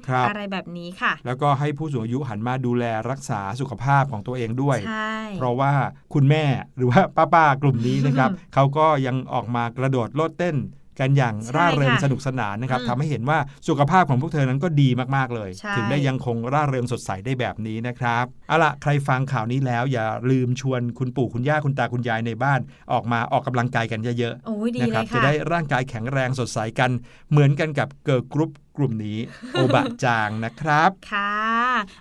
[0.09, 5.73] ครับอะไรแบบนี้ค่ะ แล้วก็ให้ผู้สูงอายุหันมาดูแลรักษาสุขภาพของตัวเองด้วยใช่เพราะว่า
[6.15, 6.45] คุณแม่
[6.77, 10.57] หรือว่าป้าๆกลุ่มนี้นะครับ เขาก็ยังออกมากระโดดโลดเต้น
[11.01, 22.61] กันอย่างใช่ร่าเริงค่ะสนุกสนานนะครับอืมทำให้เห็นว่าสุขภาพของพวกเธอนั้นก็ดีมากๆเลยใช่ถึงได้ยังคงร่าเริงสดใสได้แบบนี้นะครับเอาล่ะใครฟังข่าวนี้แล้วอย่าลืมชวนคุณปู่คุณย่าคุณตาคุณยายในบ้าน
[22.93, 26.91] ออกมาออกกำลังกายกันเยอะโอ้ยๆดีนะคเลรัยจะค่ะได้ร่างกายแข็งแรงสดใสกัน
[27.31, 29.19] เหมือนกันกับเกิร์ลกรุ๊ป กลุ่มนี้
[29.53, 31.35] โอบะจังนะครับ ค่ะ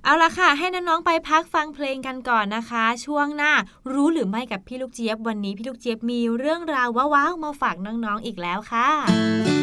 [0.03, 3.53] เอาละค่ะ ให้น้องๆไปพักฟังเพลงกันก่อนนะคะ ช่วงหน้า
[3.91, 9.62] รู้หรือไม่กับพี่ลูกเจี๊ยบวันนี้พี่ลูกเจี๊ยบมีเรื่องราวว้าวๆมาฝากน้องๆอีกแล้วค่ะ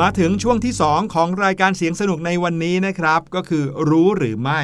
[0.00, 4.60] มาถึงช่วงที่ 2 ของรายการเสียงสนุกในวันนี้นะครับ ก็คือรู้หรือไม่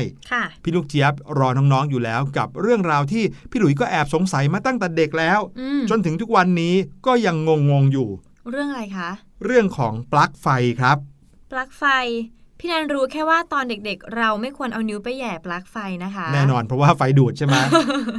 [0.62, 5.40] พี่ลูกเจี๊ยบรอน้องๆอยู่แล้วกับเรื่องราวที่พี่หลุยก็แอบสงสัยมาตั้งแต่เด็กแล้ว
[5.90, 6.74] จนถึงทุกวันนี้
[7.06, 7.36] ก็ยัง
[7.70, 8.08] งงๆอยู่
[8.50, 9.10] เรื่องอะไรคะ
[9.44, 10.46] เรื่องของปลั๊กไฟ
[10.80, 10.96] ครับ
[11.52, 11.84] ปลั๊กไฟ
[12.58, 17.54] พี่นันรู้แค่ว่าตอนเด็กๆ เราไม่ควรเอานิ้วไปแย่ปลั๊กไฟนะคะ แน่นอนเพราะว่าไฟดูดใช่ไหม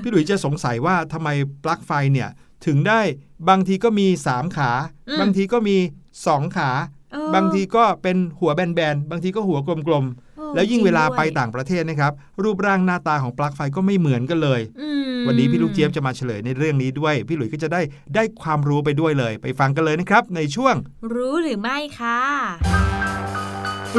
[0.03, 1.29] พี่หลุยจะสงสัยว่าทำไม
[1.63, 2.29] ปลั๊กไฟเนี่ย
[2.65, 3.01] ถึงได้
[3.49, 4.71] บางทีก็มี 3 ขา
[5.19, 5.77] บางทีก็มี
[6.17, 6.69] 2 ขา
[7.35, 12.11] บางทีก็เป็นหัวแบนๆ บางทีก็หัวกลมๆ แล้วยิ่งเวลาไปต่างประเทศนะครับ
[12.43, 14.61] รูปร่างหน้าตาของปลั๊กไฟก็ไม่เหมือนกันเลย
[15.27, 17.81] วันนี้พี่ลูกเจี๊ยบจะมาเฉลยในเรื่องนี้ด้วย พี่หลุยก็จะได้
[18.15, 20.75] ได้ความรู้ไปด้วยเลย ไปฟังกันเลยนะครับ ในช่วง
[21.13, 22.19] รู้หรือไม่ค่ะ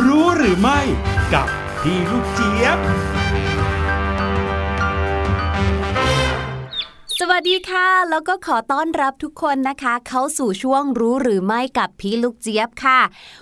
[0.07, 0.81] รู้หรือไม่
[1.35, 1.49] กับ
[1.83, 2.79] พี่ลูกเจี๊ยบ
[7.21, 13.01] สวัสดีค่ะ แล้วก็ขอต้อนรับทุกคนนะคะ เข้าสู่ช่วงรู้หรือไม่กับพี่ลูกเจี๊ยบค่ะ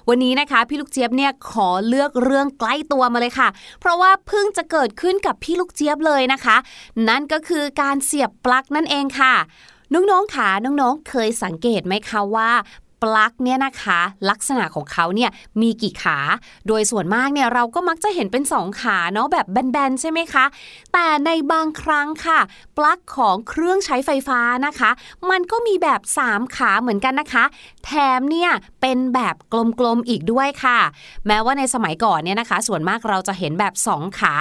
[0.08, 3.48] วันนี้นะคะ พี่ลูกเจี๊ยบเนี่ยขอเลือกเรื่องใกล้ตัวมาเลยค่ะ
[3.80, 6.56] เพราะว่าเพิ่งจะเกิดขึ้นกับพี่ลูกเจี๊ยบเลยนะคะ
[7.08, 9.34] นั่นก็คือการเสียบปลั๊กนั่นเองค่ะ
[9.94, 12.50] น้องๆค่ะน้องๆ เคยสังเกตไหมคะว่า
[13.03, 14.00] ปลั๊กเนี่ยนะคะ
[14.30, 15.30] ลักษณะของเขาเนี่ย
[15.61, 16.18] มีกี่ขา
[16.68, 20.44] โดยส่วนมากเนี่ยเราก็มักจะเห็นเป็นสองขาเนาะแบบแบนๆใช่ไหมคะ
[20.92, 22.40] แต่ในบางครั้งค่ะ
[22.76, 24.90] ปลั๊กของเครื่องใช้ไฟฟ้านะคะ
[25.30, 27.44] มันก็มีแบบ 3 ขาเหมือนกันนะคะ
[27.84, 28.50] แถมเนี่ย
[28.80, 30.78] เป็นแบบกลมๆอีกด้วยค่ะ
[31.26, 34.34] แม้ว่าในสมัยก่อนเนี่ยนะคะ ส่วนมากเราจะเห็นแบบ 2 ขา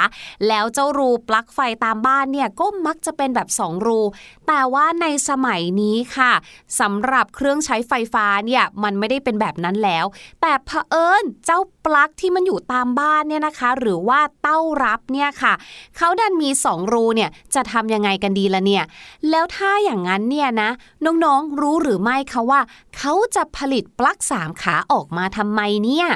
[0.48, 4.00] แล้วเจ้ารูปลั๊กไฟตามบ้านเนี่ยก็มักจะเป็นแบบ 2 รู
[4.48, 6.32] แต่ว่าในสมัยนี้ค่ะ
[6.80, 8.51] สำหรับเครื่องใช้ไฟฟ้าเนี่ย
[8.84, 10.06] มันไม่ได้เป็นแบบนั้นแล้ว
[10.42, 15.54] แต่เผอิญเจ้าปลั๊กที่มันอยู่ตามบ้านเนี่ยนะคะ หรือว่าเต้ารับเนี่ยค่ะ
[15.98, 18.84] เขาดันมี 2 รูเนี่ยจะทำยังไงกันดีละเนี่ย
[19.30, 20.70] แล้วถ้าอย่างนั้นเนี่ยนะ
[21.06, 22.62] น้องๆรู้หรือไม่คะว่า
[22.98, 26.08] เขาจะผลิตปลั๊กสามขาออกมาทำไมเนี่ย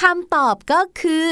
[0.00, 1.26] คำตอบก็คือ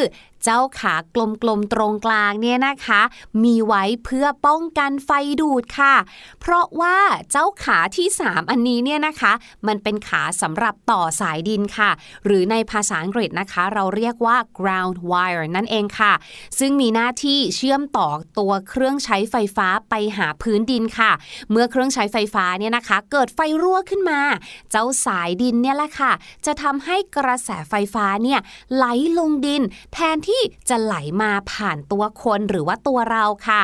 [0.45, 1.17] เจ้าขาก
[1.49, 3.01] ลมๆตรงกลางเนี่ยนะคะ
[3.45, 5.11] มีไว้เพื่อป้องกันไฟ
[5.41, 5.95] ดูดค่ะ
[6.41, 6.97] เพราะว่า
[7.31, 9.33] เจ้าขาที่ 3 อันนี้เนี่ยนะคะ
[9.67, 11.91] มันเป็นขาสำหรับต่อสายดินค่ะ
[12.25, 16.13] หรือในภาษาอังกฤษนะคะ เราเรียกว่า ground wire นั่นเองค่ะ
[16.59, 21.13] ซึ่งมีหน้าที่เชื่อมต่อตัวเครื่องใช้ไฟฟ้าไปหาพื้นดินค่ะ
[21.51, 24.21] เมื่อเครื่องใช้ไฟฟ้าเนี่ยนะคะ เกิดไฟรั่วขึ้นมา
[24.71, 26.13] เจ้าสายดินเนี่ยแหละค่ะ
[26.47, 28.41] จะทำให้กระแสไฟฟ้าเนี่ย
[28.75, 28.85] ไหล
[29.19, 29.63] ลงดิน
[29.95, 33.63] แทนที่ที่จะไหลมาผ่านตัวคนหรือว่าตัวเราค่ะ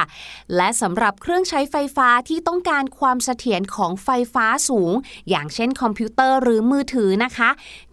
[0.57, 4.93] และสำหรับเครื่องใช้ไฟฟ้าที่ต้องการความเสถียรของไฟฟ้าสูง
[5.29, 7.51] อย่างเช่นคอมพิวเตอร์หรือมือถือนะคะ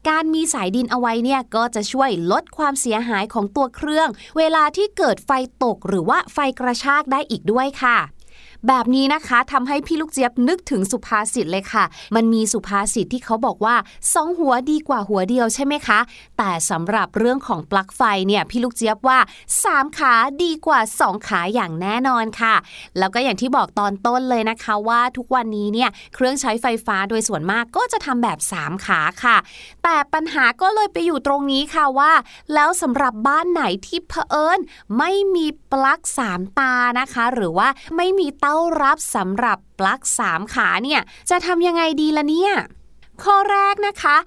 [0.09, 5.31] การมีสายดินเอาไว้เนี่ยก็จะช่วยลดความเสียหายของตัวเครื่อง เวลาที่เกิดไฟ
[5.63, 7.97] ตกหรือว่าไฟกระชากได้อีกด้วยค่ะ
[8.67, 11.83] แบบนี้นะคะทำให้พี่ลูกเจี๊ยบนึกถึงสุภาษิตเลยค่ะ
[12.15, 13.75] มันมีสุภาษิตที่เขาบอกว่า
[14.13, 15.99] สองหัวดีกว่าหัวเดียวใช่ไหมคะ
[16.37, 19.19] แต่สำหรับเรื่องของปลั๊กไฟเนี่ยพี่ลูกเจี๊ยบว่า
[19.57, 22.55] 3 ขาดีกว่า 2 ขาอย่างแน่นอนค่ะ
[22.97, 29.37] แล้วก็อย่างที่บอกตอนต้นเลยนะคะว่าทุกวันนี้เนี่ยเครื่องใช้ไฟฟ้าโดยส่วนมากก็จะทำแบบ 3 ขาค่ะ
[29.83, 32.11] แต่ปัญหาก็เลยไปอยู่ตรงนี้ค่ะว่า
[32.53, 34.59] แล้วสำหรับบ้านไหนที่เผอิญ
[34.97, 42.53] ไม่มีปลั๊กสามตานะคะ หรือว่าไม่มีเตาารับสำหรับปลั๊กสามขาเนี่ย จะทำยังไงดีล่ะเนี่ย
[43.23, 44.17] ข้อแรกนะคะ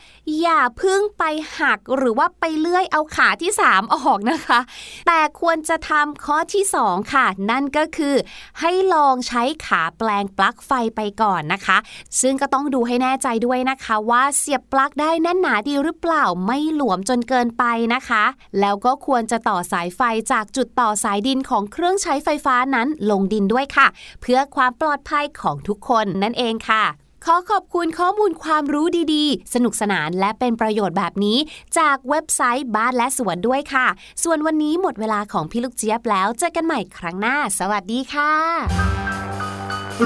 [0.41, 1.25] อย่าพึ่งไป
[1.59, 4.61] หักหรือว่าไปเลื่อยเอาขาที่ 3 ออกนะคะ
[5.07, 8.15] แต่ควรจะทำข้อที่ 2 ค่ะ นั่นก็คือ
[8.61, 11.77] ให้ลองใช้ขาแปลงปลั๊กไฟไปก่อนนะคะ
[12.21, 17.65] ซึ่งก็ต้องดูให้แน่ใจด้วยนะคะ ว่าเสียบปลั๊กได้แน่นหนาดีหรือเปล่าไม่หลวมจนเกินไป
[17.95, 18.25] นะคะ
[18.61, 20.01] แล้วก็ควรจะต่อสายไฟ
[20.33, 23.87] จากจุดต่อสายดินของเครื่องใช้ไฟฟ้านั้นลงดินด้วยค่ะ
[24.21, 26.85] เพื่อความปลอดภัยของทุกคนนั่นเองค่ะ
[27.29, 31.39] ขอขอบคุณข้อมูลความรู้ดีๆ สนุกสนานและเป็นประโยชน์แบบนี้
[31.79, 33.87] จากเว็บไซต์บ้านและสวนด้วยค่ะ
[34.25, 38.33] ส่วนวันนี้หมดเวลาของพี่ลูกเจี๊ยบแล้ว เจอกันใหม่ครั้งหน้า สวัสดีค่ะ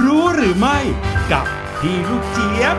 [0.04, 0.78] รู้หรือไม่
[1.32, 1.46] กับ
[1.80, 2.76] พี่ลูกเจี๊ยบ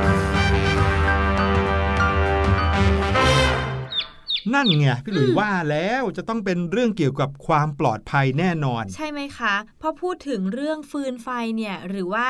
[4.53, 12.29] นั่นไงพี่หลุยว่าแล้วจะต้องเป็นเรื่องเกี่ยวกับความปลอดภัยแน่นอน ใช่ไหมคะ พอพูดถึงเรื่องฟืนไฟเนี่ยหรือว่า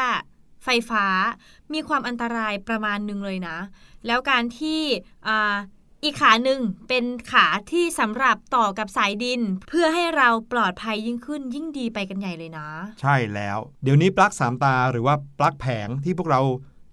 [0.64, 1.05] ไฟฟ้า
[1.74, 3.57] มีความอันตรายประมาณหนึ่งเลยนะ
[4.07, 4.82] แล้วการที่
[5.28, 5.55] อ่า
[6.03, 12.68] อีกขาหนึ่งเป็นขาที่สำหรับต่อกับสายดิน เพื่อให้เราปลอดภัยยิ่งขึ้นยิ่งดีไปกันใหญ่เลยนะ
[13.01, 16.41] ใช่แล้ว เดี๋ยวนี้ปลั๊กสามตาหรือว่าปลั๊กแผงที่พวกเรา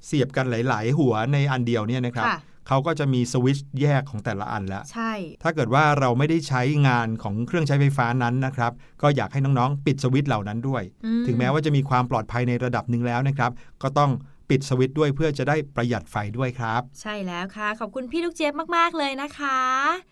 [0.06, 2.38] เสียบกันหลาย ๆ หัวในอันเดียวเนี่ยนะครับค่ะ
[2.68, 5.12] เขาก็จะมีสวิตช์แยกของแต่ละอันแล้วใช่
[5.42, 13.50] ถ้าเกิดว่าเราไม่ได้ใช้งานของเครื่องใช้ไฟฟ้านั้นนะครับ ก็อยากให้น้องๆ ปิดสวิตช์เหล่านั้นด้วยอืถึงแม้ว่าจะมีความปลอดภัยในระดับหนึ่งแล้วนะครับ
[13.82, 14.12] ก็ต้อง
[14.50, 19.58] ปิดสวิตช์ด้วยเพื่อจะได้ประหยัดไฟด้วยครับ ใช่แล้วค่ะ ขอบคุณพี่ลูกเจี๊ยบมาก ๆ เลยนะคะ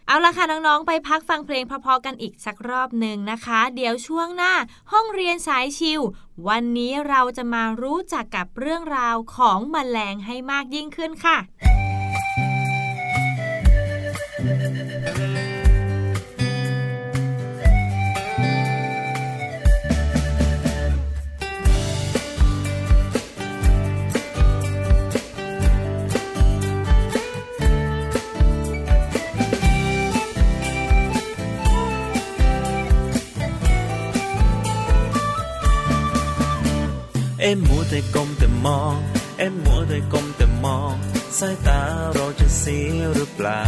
[0.07, 4.53] เอาละค่ะ น้อง ๆ ไปพักฟังเพลงเพอๆกันอีกสักรอบหนึ่งนะคะ เดี๋ยวช่วงหน้า
[4.93, 6.01] ห้องเรียนสายชิว
[6.49, 11.39] วันนี้เราจะมารู้จักกับเรื่องราวของแมลงให้มากยิ่งขึ้นค่ะ
[14.39, 41.83] เอ็มมัวแต่ก้มแสายตา
[42.15, 43.65] เราจะเสียหรือเปล่า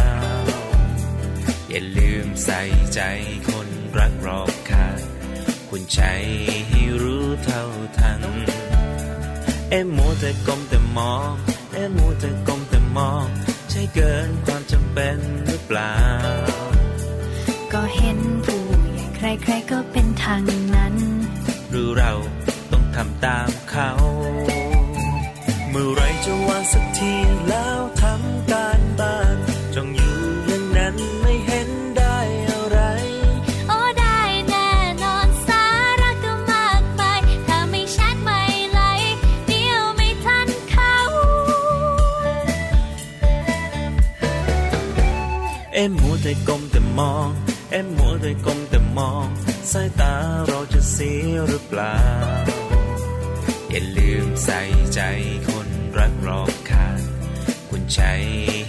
[1.69, 2.61] อย่าลืมใส่
[2.93, 3.01] ใจ
[3.49, 3.67] คน
[3.97, 5.01] รักรอบคาน
[5.69, 6.01] คุณใจ
[6.69, 7.63] ให้รู้เท่า
[7.97, 8.21] ทัน
[9.69, 11.31] เอ็มมัวแต่ก้มแต่มอง
[11.73, 13.25] เอ็มมัวแต่ก้มแต่มอง
[13.69, 15.17] ใช่เกินความจำเป็น
[15.47, 15.95] หรือเปล่า
[17.73, 18.63] ก็เห็นผู้
[18.93, 20.41] ใหญ่ใครๆก็เป็นทาง
[20.75, 20.95] นั้น
[21.69, 22.11] หรือเรา
[22.71, 23.91] ต้องทำตามเขา
[25.71, 27.13] เมื่อไรจะวางสักที
[27.49, 29.37] แล้วทำการบ้าน
[29.75, 30.15] จงอยู่
[30.47, 32.17] อย่างนั้นไม่เห็นได้
[32.49, 32.79] อะไร
[33.67, 34.69] โอ้ได้แน่
[35.03, 35.63] นอนสา
[36.01, 38.41] ระก็มากมายถ้าไม่ชัดไม่
[38.71, 38.81] ไหล
[39.47, 40.95] เดียวไม่ทันเขา
[45.73, 47.29] เอ็มมัวแต่ก้มแต่มอง
[47.71, 49.27] เอ็มมัวแต่ก้มแต่มอง
[49.71, 50.13] สายตา
[50.47, 51.97] เราจะเสียหรือเปล่า
[53.71, 54.59] อย่าลืมใส่
[54.93, 54.99] ใจ
[55.47, 55.58] คน
[56.09, 57.01] รักรอบคาน
[57.69, 58.01] คุณใจ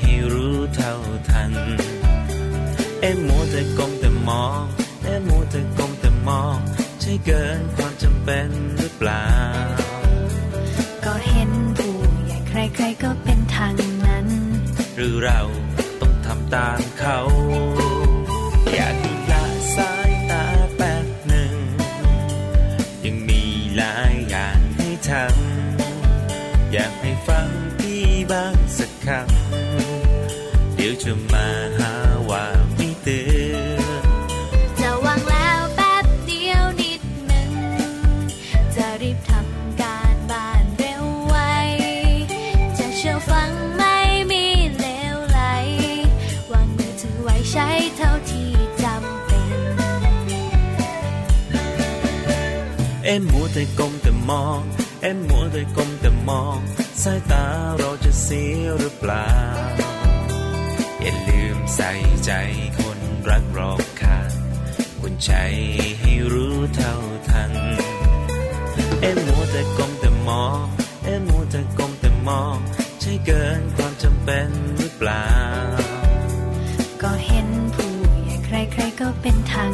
[0.01, 0.95] ให้รู้เท่า
[1.28, 1.53] ทัน
[3.01, 4.62] เอ็มมัวแต่ก้มแต่มอง
[5.05, 6.57] เอ็มมัวแต่ก้มแต่มอง
[7.01, 9.26] ใช่เกินความจำเป็นหรือเปล่า
[11.05, 11.95] ก็เห็นผู้
[12.26, 13.74] ใหญ่ใครๆก็เป็นทาง
[14.07, 14.26] นั้น
[14.97, 15.41] หรือเรา
[16.01, 17.18] ต้องทำตามเขา
[31.33, 31.47] มา
[31.78, 31.93] หา
[32.31, 32.45] ว่า
[32.76, 33.20] ไม่เตื
[33.68, 34.05] อน
[34.81, 37.53] จะวางแล้วแป๊บเดียวนิดหนึ่ง
[38.76, 41.37] จะรีบทำการบ้านเร็วไว
[42.78, 43.97] จะเชื่อฟังไม่
[44.31, 44.45] มี
[44.78, 45.41] เลวไหล
[46.53, 48.51] วางมือถือไว้ใช้เท่าที่
[48.83, 49.51] จำเป็น
[53.05, 54.61] เอ็มมัวแต่ก้มแต่มอง
[55.03, 56.59] เอ็มมัวแต่ก้มแต่มอง
[57.03, 57.45] สายตา
[57.78, 59.89] เราจะเสียหรือเปล่าอย่าลืม
[61.77, 61.91] ใส่
[62.25, 62.33] ใจ
[62.79, 62.99] คน
[63.29, 64.18] รักรอบคา
[65.01, 65.33] คุณใจ
[66.01, 66.95] ให้รู้เท่า
[67.29, 67.53] ทัน
[69.01, 70.64] เอ็มมัวแต่กลมแต่มอง
[71.05, 72.57] เอ็มมัวแต่กลมแต่มอง
[73.01, 74.49] ใช่เกินความจำเป็น
[74.79, 75.27] หรือเปล่า
[77.03, 77.91] ก็เห็นผู้
[78.25, 79.71] ใหญ่ใครๆก็เป็นทาง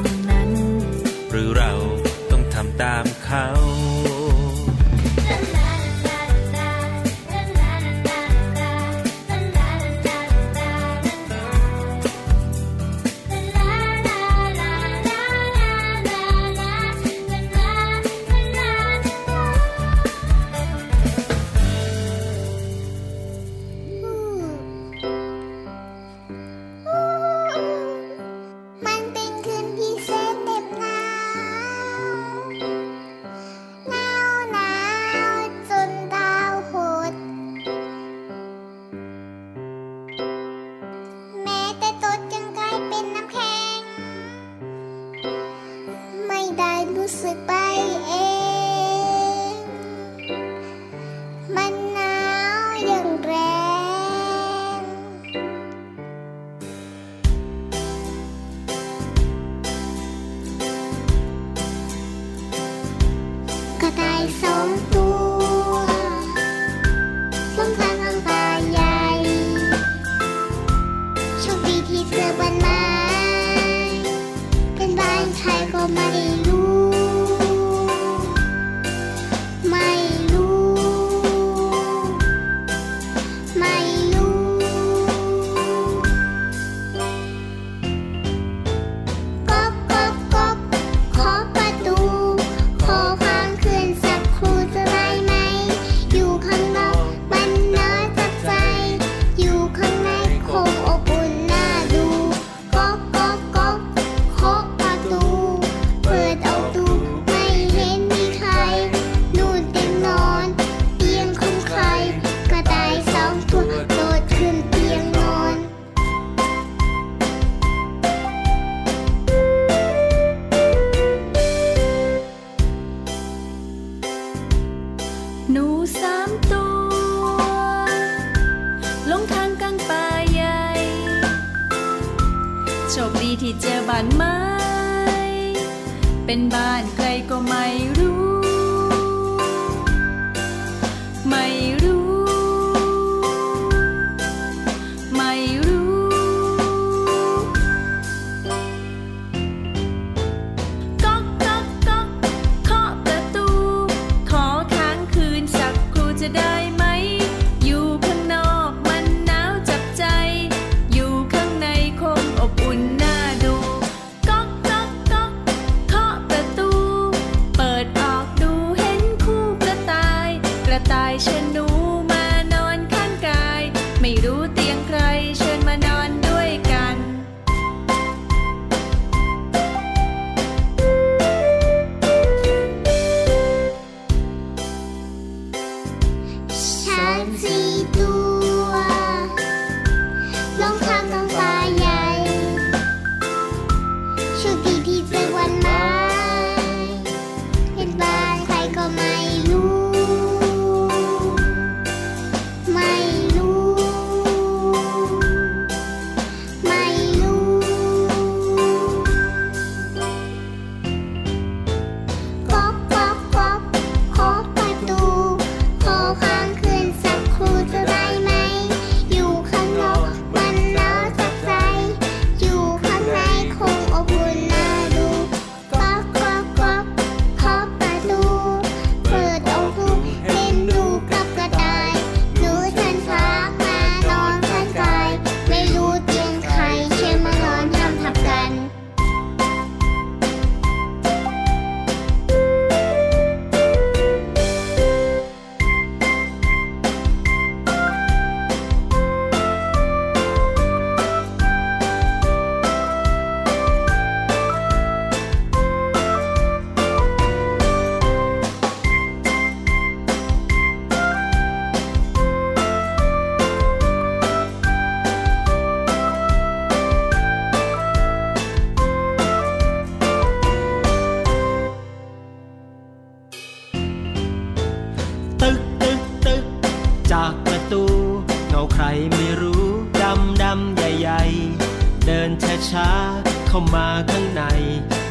[278.78, 279.64] ใครไม่รู้
[280.02, 284.42] ดำดำใหญ่ๆ เดินช้าช้าๆ เข้ามาข้างใน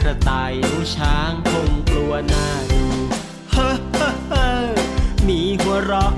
[0.01, 2.83] กระต่ายหนูช้างคงกลัวหน้าดู
[3.51, 4.69] เฮ้อเฮ้อเฮ้อ
[5.27, 6.13] มีหัวเราะ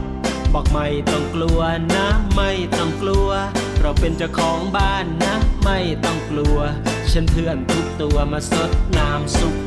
[0.53, 1.59] บอกไม่ต้องกลัว
[1.95, 3.29] นะ ไม่ต้องกลัว
[3.81, 5.33] เราเป็นเจ้าของบ้านนะ
[5.63, 6.57] ไม่ต้องกลัว
[7.11, 9.66] ฉันเพื่อนทุกตัวมาสดน้ำซุปก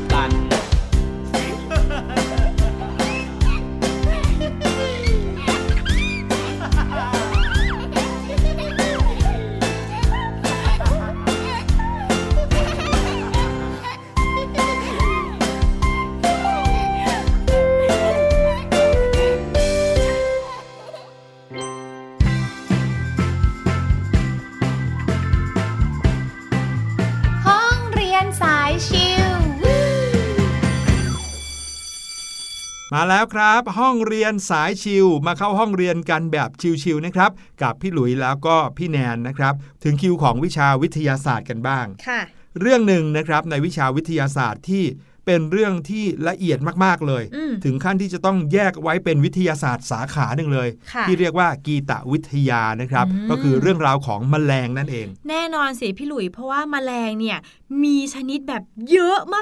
[33.11, 36.49] แล้วครับ ห้องเรียนสายชิวมาเข้าห้องเรียนกันแบบ
[36.83, 37.31] ชิวๆนะครับ
[37.61, 39.53] กับพี่หลุยแล้วก็พี่แนนนะครับ
[39.83, 42.21] ถึงคิวของวิชาวิทยาศาสตร์กันบ้าง ค่ะ
[42.59, 44.83] เรื่องหนึ่งนะครับในวิชาวิทยาศาสตร์ที่
[45.25, 57.37] เป็นเรื่องที่ละเอียดมากๆเลย อืม ถึงขั้นที่จะต้องแยกไว้เป็นวิทยาศาสตร์สาขาหนึ่งเลย ค่ะที่เรียกว่ากีตวิทยานะครับ อืม ก็คือเรื่องราวของแมลงนั่นเอง แน่นอนสิพี่หลุย เพราะว่าแมลงเนี่ย
[57.83, 59.41] มีชนิดแบบเยอะมา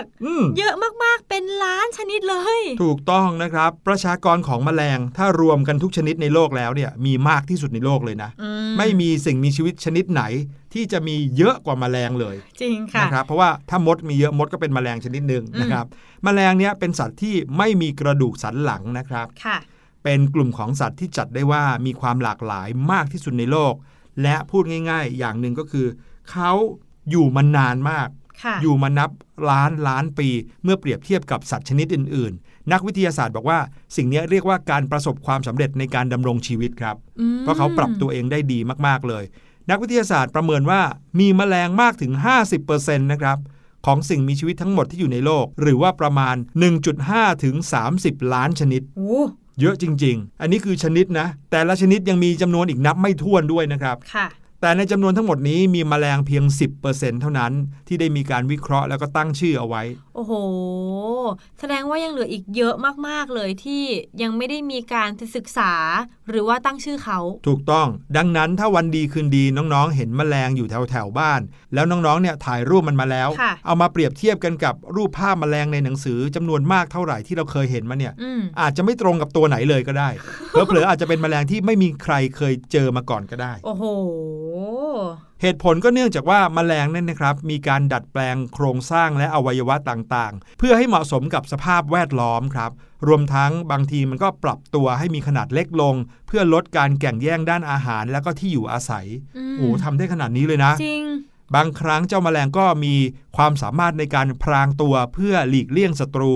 [0.00, 0.74] กอืมๆเยอะ
[1.04, 10.22] มากๆ เป็นล้านชนิดเลย ถูกต้องนะครับ ประชากรของแมลง ถ้ารวมกันทุกชนิดในโลกแล้วเนี่ย มีมากที่สุดในโลกเลยนะอืไม่มีสิ่งมีชีวิตชนิดไหน
[10.74, 15.86] ที่จะมีเยอะกว่าแมลงเลย จริงค่ะนะครับ เพราะว่าถ้ามดมีเยอะมดก็เป็นแมลงชนิดหนึ่งอืมนะครับ
[16.24, 19.58] แมลงเนี้ยเป็นสัตว์ที่ไม่มีกระดูกสันหลังนะครับค่ะ
[20.04, 23.74] เป็นกลุ่มของสัตว์ที่จัดได้ว่ามีความหลากหลายมากที่สุดในโลก
[24.22, 25.86] และพูดง่าย ๆ อย่างหนึ่งก็คือ
[26.30, 26.52] เขา
[27.10, 28.08] อยู่มานานมาก
[28.42, 29.10] ค่ะอยู่มานับ
[29.50, 30.28] ล้านล้านปี
[30.64, 33.58] เมื่อเปรียบเทียบกับสัตว์ชนิดอื่น ๆ นักวิทยาศาสตร์บอกว่า
[33.96, 39.24] สิ่งนี้เรียกว่าการประสบความสำเร็จในการดำรงชีวิตครับอืมเพราะเขาปรับตัวเองได้ดีมากๆเลย
[39.70, 40.82] นักวิทยาศาสตร์ประเมินว่า
[41.18, 42.12] มีแมลงมากถึง
[42.56, 43.38] 50%นะครับ
[43.86, 46.36] ของสิ่งมีชีวิตทั้งหมดที่อยู่ในโลก หรือว่าประมาณ
[46.88, 47.54] 1.5 ถึง
[47.94, 49.22] 30 ล้านชนิดโอ้
[49.60, 54.26] เยอะจริง ๆ อันนี้คือชนิดนะ แต่ละชนิดยังมีจำนวนอีกนับไม่ถ้วนด้วยนะครับค่ะ
[54.60, 56.44] แต่ในจำนวนทั้งหมดนี้มีแมลงเพียง
[56.82, 57.52] 10%เท่านั้น
[57.88, 59.82] ที่ได้มีการวิเคราะห์แล้วก็ตั้งชื่อเอาไว้
[60.14, 60.32] โอ้โห
[61.58, 62.74] แสดงว่ายังเหลืออีกเยอะ
[63.08, 63.82] มาก ๆ เลยที่
[64.22, 65.72] ยังไม่ได้มีการศึกษา
[66.28, 67.86] หรือว่าตั้งชื่อเขา ถูกต้อง
[68.16, 71.40] ดังนั้นถ้าวันดีคืนดีน้องๆ เห็นแมลงอยู่แถวแถวๆบ้าน
[71.74, 80.08] แล้วน้องๆ เนี่ยถ่ายรูปมันมาแล้วค่ะเอามาเปรียบเทียบกันกับรูปภาพแมลงในหนังสือจำนวนมากเท่าไหร่ที่เราเคยเห็นมาเนี่ยอืมอาจจะไม่ตรงกับตัวไหนเลยก็ได้
[80.50, 83.84] เผลอๆอาจจะเป็นแมลงที่ไม่มีใครเคยเจอมาก่อนก็ได้ โอ้โห
[85.42, 92.70] เหตุผลก็เนื่องจากว่าแมลงนั่นนะครับ มีการดัดแปลงโครงสร้างและอวัยวะต่างๆ เพื่อให้เหมาะสมกับสภาพแวดล้อมครับ
[93.06, 95.94] รวมทั้งบางทีมันก็ปรับตัวให้มีขนาดเล็กลง
[96.26, 101.04] เพื่อลดการแข่งแย่งด้านอาหารแล้วก็ที่อยู่อาศัยอืมโอ้ทำได้ขนาดนี้เลยนะ จริง
[101.54, 102.94] บางครั้งเจ้าแมลงก็มี
[103.36, 106.32] ความสามารถในการพรางตัวเพื่อหลีกเลี่ยงศัตรู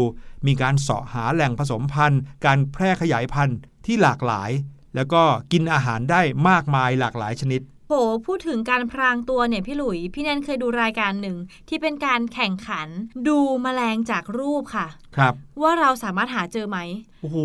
[0.47, 4.51] มีการเสาะหาแหล่งผสมพันธุ์ การแพร่ขยายพันธุ์ที่หลากหลาย
[4.95, 7.61] แล้วก็กินอาหารได้มากมายหลากหลายชนิด
[7.91, 11.37] โหพูดถึงการพรางตัวเนี่ยพี่หลุย พี่แนนเคยดูรายการหนึ่ง
[11.69, 12.89] ที่เป็นการแข่งขัน
[13.29, 14.87] ดูแมลงจากรูปค่ะ
[15.17, 16.79] ครับ ว่าเราสามารถหาเจอไหม
[17.21, 17.39] โอ้โห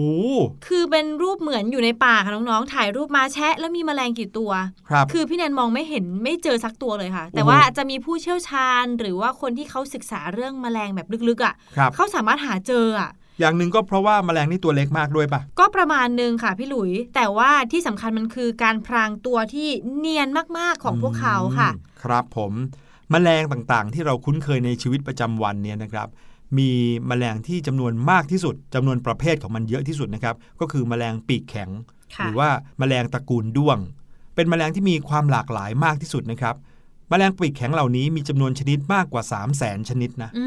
[0.67, 4.51] คือเป็นรูปเหมือนอยู่ในป่าค่ะน้องๆถ่ายรูปมาแชะ แล้วมีแมลงกี่ตัว
[4.89, 20.27] ครับคือพี่แนนมองไม่เห็นไม่เจอสักตัวเลยค่ะ แต่โอ้โหว่าจะมีผู้เชี่ยวชาญ หรือว่าคนที่เขาศึกษาเรื่องแมลงแบบลึกๆอะครับเขาสามารถหาเจออะ อย่างหนึ่งก็เพราะว่าแมลงนี่ตัวเล็กมากด้วยปะก็ประมาณหนึ่งค่ะพี่หลุย แต่ว่าที่สำคัญมันคือการพรางตัวที่เนียน
[20.57, 22.51] มากๆของพวกเขาค่ะอืมครับผม
[23.11, 26.07] แมลงต่างๆ ที่เราคุ้นเคยในชีวิตประจำวันเนี่ยนะครับ
[26.57, 26.69] มี
[27.07, 31.69] แมลงที่จำนวนมากที่สุดจำนวนประเภทของมันเยอะที่สุดนะครับก็คือแมลงปีกแข็ง
[32.15, 33.77] ค่ะหรือว่าแมลงตระกูลด้วง
[34.35, 36.55] เป็นแมลงที่มีความหลากหลายมากที่สุดนะครับ
[37.09, 40.45] แมลงปีกแข็งเหล่านี้มีจำนวนชนิดมากกว่า 3 0 0แสนชนิดนะอื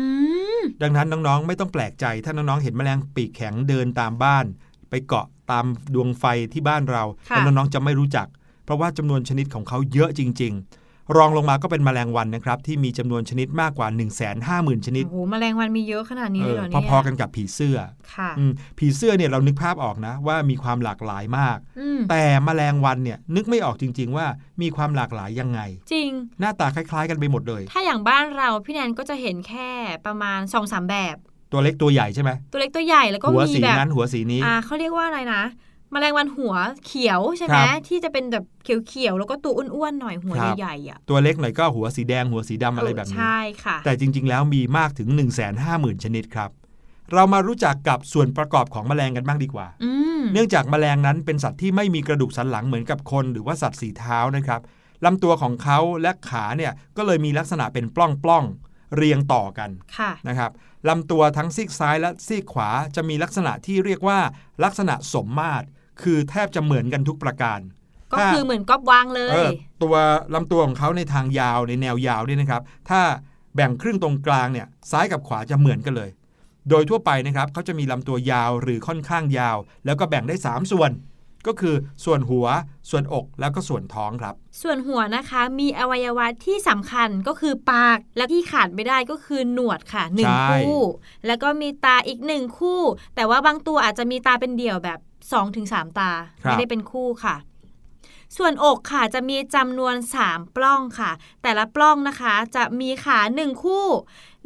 [0.60, 4.44] มดังนั้นน้องๆ ไม่ต้องแปลกใจ ถ้าน้องๆ เห็นแมลงปีกแข็งเดินตามบ้าน
[4.90, 8.26] ไปเกาะตามดวงไฟที่บ้านเราค่ะแล้วน้องๆ จะไม่รู้จัก
[8.64, 10.77] เพราะว่าจำนวนชนิดของเขาเยอะจริงๆ
[11.16, 17.78] รองลงมาก็เป็นแมลงวันนะครับที่มีจำนวนชนิดมากกว่า 1 5 0 0 0 0 ชนิดโอ้โหแมลงวันมีเยอะขนาดนี้เอเลยอเหรอเนี่ยพอๆกันกับผีเสื้อ
[18.14, 24.26] ค่ะอืมผีเสื้อเนี่ยเรานึกภาพออกนะว่ามีความหลากหลายมากอืมแต่แมลงวันเนี่ยนึกไม่ออกจริง ๆ ว่า
[24.62, 25.60] มีความหลากหลายยังไง
[25.92, 29.70] จริง หน้าตาคล้าย ๆ กันไปหมดเลย ถ้าอย่างบ้านเราพี่แนนก็จะเห็นแค่
[30.06, 31.16] ประมาณ2อสแบบ
[31.52, 35.42] ตัวเล็กตัวใหญ่ใช่ไหมตัวเล็กตัวใหญ่แล้วก็หัวมีสีแบบนั้นหัวสีนี้อ่าเขาเรียกว่าอะไรนะ
[35.92, 36.54] แมลงวันหัว
[36.86, 46.50] เขียวใช่ไหมครับที่จะเป็นแบบเขียวๆแล้วก็ตัวอ้วนๆหน่อยหัวครับใหญ่ๆอะตัวเล็กหน่อยก็หัวสีแดงหัวสีดำอะไรแบบนี้ใช่ค่ะ แต่จริง ๆ แล้วมีมากถึง 1 5 0 0 0 0 ชนิดครับ
[47.12, 54.60] เรามารู้จักกับส่วนประกอบของแมลงกันบ้างดีกว่าอืมเนื่องจากแมลงนั้นเป็นสัตว์ที่ไม่มีกระดูกสันหลังเหมือนกับคน หรือว่าสัตว์สีเท้านะครับ
[55.04, 57.96] ลำตัวของเขาและขาเนี่ยก็เลยมีลักษณะเป็นป
[58.28, 60.50] ล้องๆเรียงต่อกันค่ะนะครับ
[60.88, 64.18] ลำตัวทั้งซีกซ้ายและซีกขวาจะมีลักษณะที่เรียกว่า
[64.64, 65.66] ลักษณะสมมาตร
[66.02, 67.60] คือแทบจะเหมือนกันทุกประการ
[68.12, 69.94] ก็ถ้าคือเหมือนก๊อบวางเลเอยอตัว
[70.34, 73.00] ลำตัวของเขาในทางยาวในแนวยาวเนี่ยนะครับ ถ้า
[73.54, 76.10] แบ่งครึ่งตรงกลางเนี่ยซ้ายกับขวาจะเหมือนกันเลย
[76.70, 80.92] โดยทั่วไปนะครับเขาจะมีลำตัวยาวหรือค่อนข้างยาว แล้วก็แบ่งได้ 3 ส่วน
[81.46, 81.74] ก็คือ
[82.04, 82.46] ส่วนหัว
[82.90, 90.82] ส่วนอกแล้วก็ส่วนท้องครับ ส่วนหัวนะคะมีอวัยวะที่สำคัญก็คือปากและที่ขาดไม่ได้ก็คือหนวดค่ะหนึ่งใช่คู่
[91.26, 92.80] แล้วก็มีตาอีกหนึ่งคู่
[93.14, 94.98] แต่ว่าบางตัวอาจจะมีตาเป็นเดี่ยวแบบ
[95.32, 96.10] 2-3 ตา
[96.42, 97.36] ไม่ได้เป็นคู่ค่ะ
[98.36, 99.94] ส่วนอกค่ะจะมีจำนวน
[100.26, 101.10] 3 ปล้องค่ะ
[101.42, 103.86] แต่ละปล้องนะคะ จะมีขาหนึ่งคู่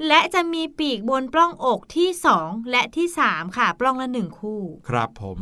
[0.09, 2.09] และจะมีปีกบนปล้องอกที่
[2.41, 5.39] 2 และที่ 3 ค่ะ ปล้องละหนึ่งคู่ ครับผม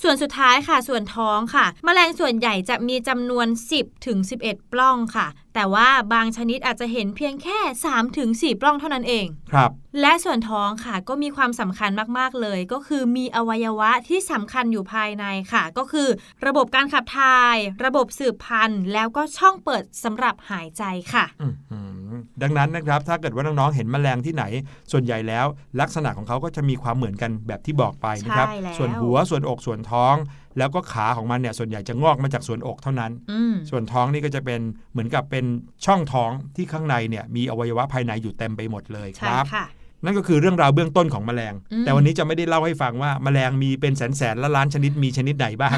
[0.00, 7.58] ส่วนสุดท้ายค่ะ ส่วนท้องค่ะแมลงส่วนใหญ่จะมีจำนวน 10ถึง11 ปล้องค่ะ แต่ว่าบางชนิดอาจจะเห็นเพียงแค่
[7.88, 9.70] 3ถึง4ปล้องเท่านั้นเอง ครับ
[10.00, 16.08] และส่วนท้องค่ะก็มีความสำคัญมาก ๆ เลย ก็คือมีอวัยวะที่สำคัญอยู่ภายในค่ะ ก็คือ
[16.46, 22.12] ระบบการขับถ่าย ระบบสืบพันธุ์ แล้วก็ช่องเปิดสำหรับหายใจค่ะอื้อหือ
[22.42, 24.44] ดังนั้นนะครับถ้าเกิดว่าน้องๆเห็นแมลงที่ไหน
[24.92, 25.46] ส่วนใหญ่แล้ว
[25.80, 30.14] ลักษณะของเขาก็จะมีความเหมือนกันแบบที่บอกไปนะครับใช่แล้วส่วนหัวส่วนอกส่วนท้อง
[30.58, 34.60] แล้วก็ขาของมันเนี่ยส่วนใหญ่จะงอกมาจากส่วนอกเท่านั้นอืมส่วนท้องนี่ก็จะเป็น
[34.92, 35.44] เหมือนกับเป็น
[35.86, 39.64] ช่องท้องที่ข้างในเนี่ยมีอวัยวะภายในอยู่เต็มไปหมดเลยคใช่รับค่ะ
[40.04, 45.76] นั่นก็คือเรื่องราวเบื้องต้นของแมลงอืมแต่วันนี้จะไม่ได้เล่าให้ฟังว่าแมลงมีเป็นแสนแสนๆละล้านชนิดมีชนิดไหนบ้าง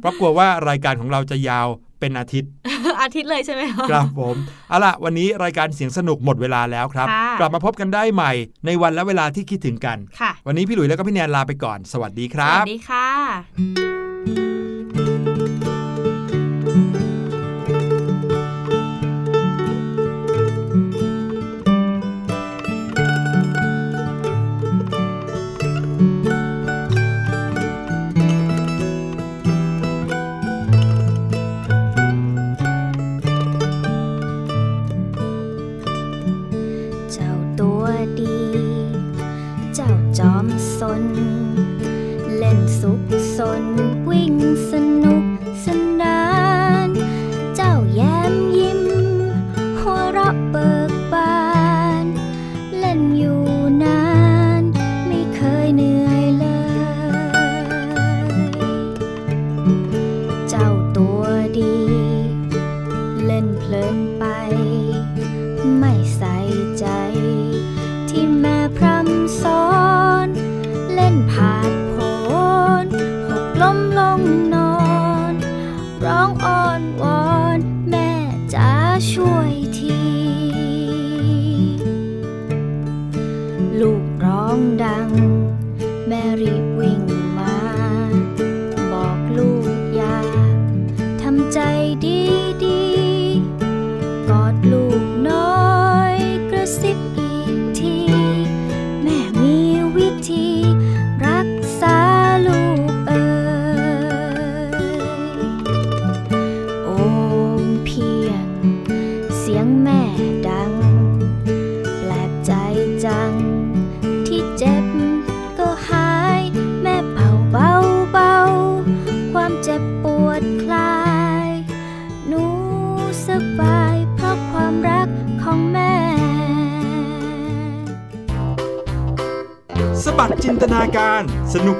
[0.00, 1.68] เพราะกลัวว่ารายการของเราจะยาว
[2.00, 2.50] เป็นอาทิตย์
[3.02, 4.36] อาทิตย์เลยใช่ไหมคะครับผม
[4.68, 8.32] เอาล่ะวันนี้รายการเสียงสนุกหมดเวลาแล้วครับค่ะกลับมาพบกันได้ใหม่
[8.66, 13.93] ในวันและเวลาที่คิดถึงกันค่ะวันนี้พี่หลุยส์แล้วก็พี่แนนลาไปก่อน สวัสดีคสรัวับสดีค่ะ